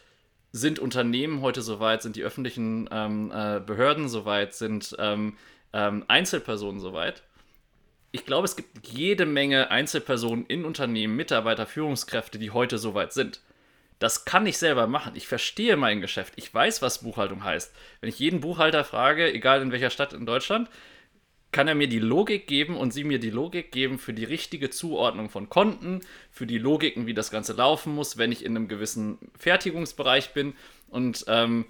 sind 0.54 0.78
Unternehmen 0.78 1.40
heute 1.40 1.62
soweit, 1.62 2.02
sind 2.02 2.14
die 2.14 2.22
öffentlichen 2.22 2.88
ähm, 2.92 3.32
äh, 3.34 3.58
Behörden 3.60 4.08
soweit, 4.08 4.54
sind 4.54 4.94
ähm, 4.98 5.36
ähm, 5.72 6.04
Einzelpersonen 6.08 6.78
soweit? 6.78 7.22
ich 8.12 8.26
glaube, 8.26 8.44
es 8.44 8.56
gibt 8.56 8.86
jede 8.86 9.24
Menge 9.24 9.70
Einzelpersonen 9.70 10.44
in 10.46 10.66
Unternehmen, 10.66 11.16
Mitarbeiter, 11.16 11.66
Führungskräfte, 11.66 12.38
die 12.38 12.50
heute 12.50 12.76
so 12.76 12.94
weit 12.94 13.14
sind. 13.14 13.40
Das 13.98 14.26
kann 14.26 14.46
ich 14.46 14.58
selber 14.58 14.86
machen. 14.86 15.14
Ich 15.16 15.26
verstehe 15.26 15.76
mein 15.76 16.00
Geschäft. 16.02 16.34
Ich 16.36 16.52
weiß, 16.52 16.82
was 16.82 17.02
Buchhaltung 17.02 17.42
heißt. 17.42 17.74
Wenn 18.00 18.10
ich 18.10 18.18
jeden 18.18 18.40
Buchhalter 18.40 18.84
frage, 18.84 19.32
egal 19.32 19.62
in 19.62 19.72
welcher 19.72 19.90
Stadt 19.90 20.12
in 20.12 20.26
Deutschland, 20.26 20.68
kann 21.52 21.68
er 21.68 21.74
mir 21.74 21.86
die 21.86 21.98
Logik 21.98 22.46
geben 22.46 22.76
und 22.76 22.92
sie 22.92 23.04
mir 23.04 23.18
die 23.18 23.30
Logik 23.30 23.72
geben 23.72 23.98
für 23.98 24.14
die 24.14 24.24
richtige 24.24 24.70
Zuordnung 24.70 25.28
von 25.28 25.50
Konten, 25.50 26.00
für 26.30 26.46
die 26.46 26.58
Logiken, 26.58 27.06
wie 27.06 27.14
das 27.14 27.30
Ganze 27.30 27.52
laufen 27.52 27.94
muss, 27.94 28.16
wenn 28.16 28.32
ich 28.32 28.44
in 28.44 28.56
einem 28.56 28.68
gewissen 28.68 29.18
Fertigungsbereich 29.38 30.32
bin. 30.32 30.54
Und 30.88 31.26
ähm, 31.28 31.66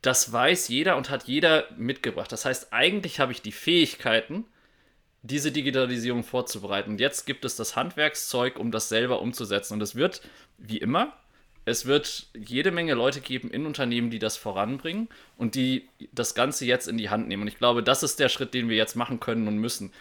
das 0.00 0.32
weiß 0.32 0.68
jeder 0.68 0.96
und 0.96 1.10
hat 1.10 1.24
jeder 1.24 1.66
mitgebracht. 1.76 2.32
Das 2.32 2.46
heißt, 2.46 2.72
eigentlich 2.72 3.20
habe 3.20 3.32
ich 3.32 3.42
die 3.42 3.52
Fähigkeiten, 3.52 4.46
diese 5.22 5.52
Digitalisierung 5.52 6.24
vorzubereiten. 6.24 6.92
Und 6.92 7.00
jetzt 7.00 7.26
gibt 7.26 7.44
es 7.44 7.56
das 7.56 7.76
Handwerkszeug, 7.76 8.58
um 8.58 8.70
das 8.70 8.88
selber 8.88 9.20
umzusetzen. 9.20 9.74
Und 9.74 9.82
es 9.82 9.94
wird, 9.94 10.22
wie 10.56 10.78
immer, 10.78 11.12
es 11.66 11.84
wird 11.84 12.28
jede 12.32 12.70
Menge 12.70 12.94
Leute 12.94 13.20
geben 13.20 13.50
in 13.50 13.66
Unternehmen, 13.66 14.08
die 14.08 14.20
das 14.20 14.36
voranbringen 14.36 15.08
und 15.36 15.56
die 15.56 15.88
das 16.12 16.36
Ganze 16.36 16.64
jetzt 16.64 16.86
in 16.86 16.96
die 16.96 17.10
Hand 17.10 17.26
nehmen. 17.26 17.42
Und 17.42 17.48
ich 17.48 17.58
glaube, 17.58 17.82
das 17.82 18.04
ist 18.04 18.20
der 18.20 18.28
Schritt, 18.28 18.54
den 18.54 18.68
wir 18.68 18.76
jetzt 18.76 18.94
machen 18.94 19.18
können 19.18 19.48
und 19.48 19.58
müssen. 19.58 19.92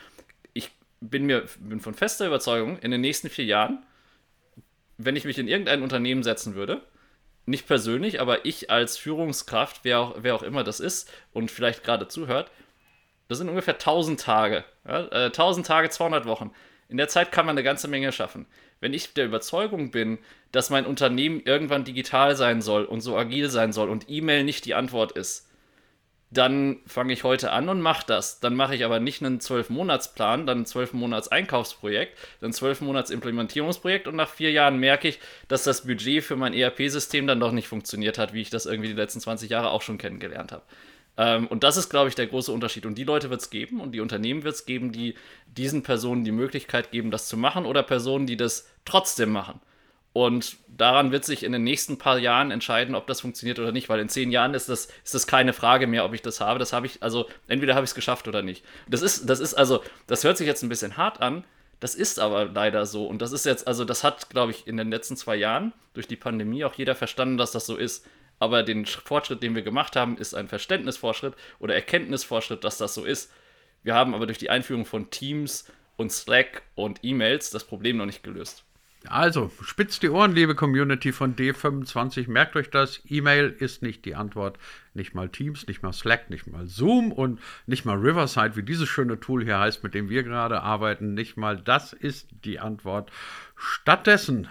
Ich 0.53 0.69
bin 1.01 1.25
mir 1.25 1.45
bin 1.59 1.81
von 1.81 1.95
fester 1.95 2.27
Überzeugung, 2.27 2.77
in 2.79 2.91
den 2.91 3.01
nächsten 3.01 3.29
vier 3.29 3.45
Jahren, 3.45 3.83
wenn 4.99 5.15
ich 5.15 5.25
mich 5.25 5.39
in 5.39 5.47
irgendein 5.47 5.81
Unternehmen 5.81 6.21
setzen 6.21 6.53
würde, 6.53 6.81
nicht 7.47 7.65
persönlich, 7.65 8.21
aber 8.21 8.45
ich 8.45 8.69
als 8.69 8.97
Führungskraft, 8.97 9.81
wer 9.83 9.99
auch, 9.99 10.15
wer 10.19 10.35
auch 10.35 10.43
immer 10.43 10.63
das 10.63 10.79
ist 10.79 11.11
und 11.33 11.49
vielleicht 11.49 11.83
gerade 11.83 12.07
zuhört, 12.07 12.51
das 13.27 13.39
sind 13.39 13.49
ungefähr 13.49 13.73
1000 13.73 14.21
Tage. 14.21 14.63
Ja? 14.87 15.07
Äh, 15.07 15.25
1000 15.25 15.65
Tage, 15.65 15.89
200 15.89 16.25
Wochen. 16.25 16.51
In 16.87 16.97
der 16.97 17.07
Zeit 17.07 17.31
kann 17.31 17.45
man 17.45 17.55
eine 17.55 17.63
ganze 17.63 17.87
Menge 17.87 18.11
schaffen. 18.11 18.45
Wenn 18.79 18.93
ich 18.93 19.13
der 19.13 19.25
Überzeugung 19.25 19.91
bin, 19.91 20.19
dass 20.51 20.69
mein 20.69 20.85
Unternehmen 20.85 21.41
irgendwann 21.43 21.83
digital 21.83 22.35
sein 22.35 22.61
soll 22.61 22.85
und 22.85 23.01
so 23.01 23.17
agil 23.17 23.49
sein 23.49 23.73
soll 23.73 23.89
und 23.89 24.09
E-Mail 24.09 24.43
nicht 24.43 24.65
die 24.65 24.75
Antwort 24.75 25.11
ist, 25.13 25.49
dann 26.31 26.79
fange 26.85 27.13
ich 27.13 27.23
heute 27.23 27.51
an 27.51 27.69
und 27.69 27.81
mache 27.81 28.05
das. 28.07 28.39
Dann 28.39 28.55
mache 28.55 28.75
ich 28.75 28.83
aber 28.83 28.99
nicht 28.99 29.23
einen 29.23 29.39
12-Monats-Plan, 29.39 30.45
dann 30.45 30.59
ein 30.59 30.65
12-Monats-Einkaufsprojekt, 30.65 32.17
dann 32.41 32.49
ein 32.49 32.53
12-Monats-Implementierungsprojekt 32.53 34.07
und 34.07 34.15
nach 34.15 34.29
vier 34.29 34.51
Jahren 34.51 34.79
merke 34.79 35.07
ich, 35.07 35.19
dass 35.47 35.63
das 35.63 35.85
Budget 35.85 36.23
für 36.23 36.35
mein 36.35 36.53
ERP-System 36.53 37.27
dann 37.27 37.39
doch 37.39 37.51
nicht 37.51 37.67
funktioniert 37.67 38.17
hat, 38.17 38.33
wie 38.33 38.41
ich 38.41 38.49
das 38.49 38.65
irgendwie 38.65 38.89
die 38.89 38.95
letzten 38.95 39.21
20 39.21 39.49
Jahre 39.49 39.69
auch 39.69 39.81
schon 39.81 39.97
kennengelernt 39.97 40.51
habe. 40.51 40.63
Ähm, 41.17 41.47
und 41.47 41.63
das 41.63 41.77
ist, 41.77 41.89
glaube 41.89 42.09
ich, 42.09 42.15
der 42.15 42.27
große 42.27 42.51
Unterschied. 42.51 42.85
Und 42.85 42.97
die 42.97 43.03
Leute 43.03 43.29
wird 43.29 43.41
es 43.41 43.49
geben 43.49 43.79
und 43.79 43.91
die 43.93 44.01
Unternehmen 44.01 44.43
wird 44.43 44.55
es 44.55 44.65
geben, 44.65 44.91
die 44.91 45.15
diesen 45.47 45.83
Personen 45.83 46.23
die 46.23 46.31
Möglichkeit 46.31 46.91
geben, 46.91 47.11
das 47.11 47.27
zu 47.27 47.37
machen 47.37 47.65
oder 47.65 47.83
Personen, 47.83 48.27
die 48.27 48.37
das 48.37 48.67
trotzdem 48.83 49.31
machen. 49.31 49.59
Und 50.15 50.55
daran 50.69 51.11
wird 51.11 51.25
sich 51.25 51.43
in 51.43 51.51
den 51.51 51.65
nächsten 51.65 51.97
paar 51.97 52.17
Jahren 52.17 52.49
entscheiden, 52.49 52.95
ob 52.95 53.05
das 53.05 53.19
funktioniert 53.19 53.59
oder 53.59 53.73
nicht, 53.73 53.89
weil 53.89 53.99
in 53.99 54.07
zehn 54.07 54.31
Jahren 54.31 54.53
ist 54.53 54.69
das, 54.69 54.87
ist 55.03 55.13
das 55.13 55.27
keine 55.27 55.51
Frage 55.51 55.87
mehr, 55.87 56.05
ob 56.05 56.13
ich 56.13 56.21
das 56.21 56.39
habe. 56.39 56.57
Das 56.57 56.71
habe 56.71 56.85
ich, 56.85 57.03
also 57.03 57.27
entweder 57.49 57.75
habe 57.75 57.83
ich 57.83 57.89
es 57.89 57.95
geschafft 57.95 58.29
oder 58.29 58.41
nicht. 58.41 58.63
Das 58.87 59.01
ist, 59.01 59.29
das 59.29 59.41
ist 59.41 59.55
also, 59.55 59.83
das 60.07 60.23
hört 60.23 60.37
sich 60.37 60.47
jetzt 60.47 60.63
ein 60.63 60.69
bisschen 60.69 60.95
hart 60.95 61.21
an, 61.21 61.43
das 61.81 61.95
ist 61.95 62.19
aber 62.19 62.45
leider 62.45 62.85
so. 62.85 63.05
Und 63.05 63.21
das 63.21 63.33
ist 63.33 63.45
jetzt, 63.45 63.67
also 63.67 63.83
das 63.83 64.05
hat, 64.05 64.29
glaube 64.29 64.51
ich, 64.51 64.67
in 64.67 64.77
den 64.77 64.89
letzten 64.89 65.17
zwei 65.17 65.35
Jahren 65.35 65.73
durch 65.93 66.07
die 66.07 66.15
Pandemie 66.15 66.63
auch 66.63 66.75
jeder 66.75 66.95
verstanden, 66.95 67.37
dass 67.37 67.51
das 67.51 67.65
so 67.65 67.75
ist. 67.75 68.05
Aber 68.39 68.63
den 68.63 68.85
Fortschritt, 68.85 69.41
den 69.41 69.55
wir 69.55 69.61
gemacht 69.61 69.95
haben, 69.95 70.17
ist 70.17 70.35
ein 70.35 70.47
Verständnisfortschritt 70.49 71.35
oder 71.59 71.73
Erkenntnisfortschritt, 71.73 72.63
dass 72.63 72.77
das 72.77 72.93
so 72.93 73.05
ist. 73.05 73.31
Wir 73.83 73.95
haben 73.95 74.13
aber 74.13 74.25
durch 74.25 74.37
die 74.37 74.49
Einführung 74.49 74.85
von 74.85 75.09
Teams 75.09 75.71
und 75.95 76.11
Slack 76.11 76.63
und 76.75 76.99
E-Mails 77.03 77.51
das 77.51 77.63
Problem 77.63 77.97
noch 77.97 78.05
nicht 78.05 78.23
gelöst. 78.23 78.64
Also, 79.07 79.51
spitzt 79.61 80.03
die 80.03 80.09
Ohren, 80.09 80.33
liebe 80.33 80.55
Community 80.55 81.11
von 81.11 81.35
D25. 81.35 82.29
Merkt 82.29 82.55
euch 82.55 82.69
das. 82.69 83.01
E-Mail 83.07 83.55
ist 83.57 83.81
nicht 83.81 84.05
die 84.05 84.15
Antwort. 84.15 84.57
Nicht 84.93 85.13
mal 85.13 85.29
Teams, 85.29 85.67
nicht 85.67 85.83
mal 85.83 85.93
Slack, 85.93 86.29
nicht 86.29 86.47
mal 86.47 86.67
Zoom 86.67 87.11
und 87.11 87.39
nicht 87.65 87.85
mal 87.85 87.97
Riverside, 87.97 88.55
wie 88.55 88.63
dieses 88.63 88.87
schöne 88.89 89.19
Tool 89.19 89.43
hier 89.43 89.59
heißt, 89.59 89.83
mit 89.83 89.93
dem 89.93 90.09
wir 90.09 90.23
gerade 90.23 90.61
arbeiten. 90.61 91.13
Nicht 91.13 91.37
mal 91.37 91.57
das 91.57 91.93
ist 91.93 92.27
die 92.43 92.59
Antwort. 92.59 93.11
Stattdessen 93.55 94.47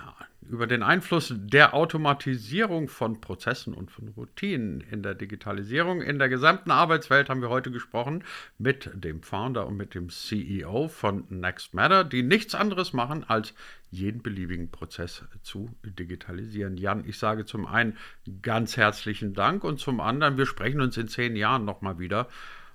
über 0.49 0.67
den 0.67 0.83
Einfluss 0.83 1.33
der 1.35 1.75
Automatisierung 1.75 2.89
von 2.89 3.21
Prozessen 3.21 3.75
und 3.75 3.91
von 3.91 4.09
Routinen 4.09 4.81
in 4.83 5.03
der 5.03 5.15
Digitalisierung 5.15 6.03
in 6.03 6.19
der 6.19 6.29
gesamten 6.29 6.71
Arbeitswelt 6.71 7.29
haben 7.29 7.41
wir 7.41 7.49
heute 7.49 7.71
gesprochen 7.71 8.25
mit 8.59 8.91
dem 8.95 9.23
Founder 9.23 9.67
und 9.67 9.77
mit 9.77 9.95
dem 9.95 10.11
CEO 10.11 10.89
von 10.89 11.25
NextMatter, 11.31 12.05
die 12.05 12.23
nichts 12.23 12.55
anderes 12.55 12.93
machen, 12.93 13.25
als 13.25 13.55
jeden 13.95 14.23
beliebigen 14.23 14.71
Prozess 14.71 15.25
zu 15.43 15.71
digitalisieren. 15.83 16.77
Jan, 16.77 17.05
ich 17.07 17.19
sage 17.19 17.45
zum 17.45 17.67
einen 17.67 17.97
ganz 18.43 18.77
herzlichen 18.77 19.35
Dank 19.35 19.65
und 19.65 19.79
zum 19.79 20.01
anderen, 20.01 20.37
wir 20.37 20.47
sprechen 20.47 20.81
uns 20.81 20.97
in 20.97 21.09
zehn 21.09 21.37
Jahren 21.37 21.65
nochmal 21.65 21.99
wieder 21.99 22.29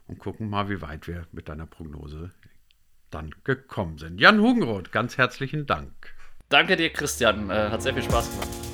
und 0.08 0.20
gucken 0.20 0.50
mal, 0.50 0.70
wie 0.70 0.82
weit 0.82 1.08
wir 1.08 1.28
mit 1.32 1.50
deiner 1.50 1.66
Prognose 1.66 2.32
dann 3.12 3.34
gekommen 3.44 3.98
sind. 3.98 4.20
Jan 4.20 4.40
Hugenroth, 4.40 4.92
ganz 4.92 5.18
herzlichen 5.18 5.66
Dank. 5.66 5.92
Danke 6.50 6.76
dir, 6.76 6.90
Christian. 6.90 7.50
Äh, 7.50 7.70
hat 7.70 7.82
sehr 7.82 7.94
viel 7.94 8.04
Spaß 8.04 8.32
gemacht. 8.32 8.69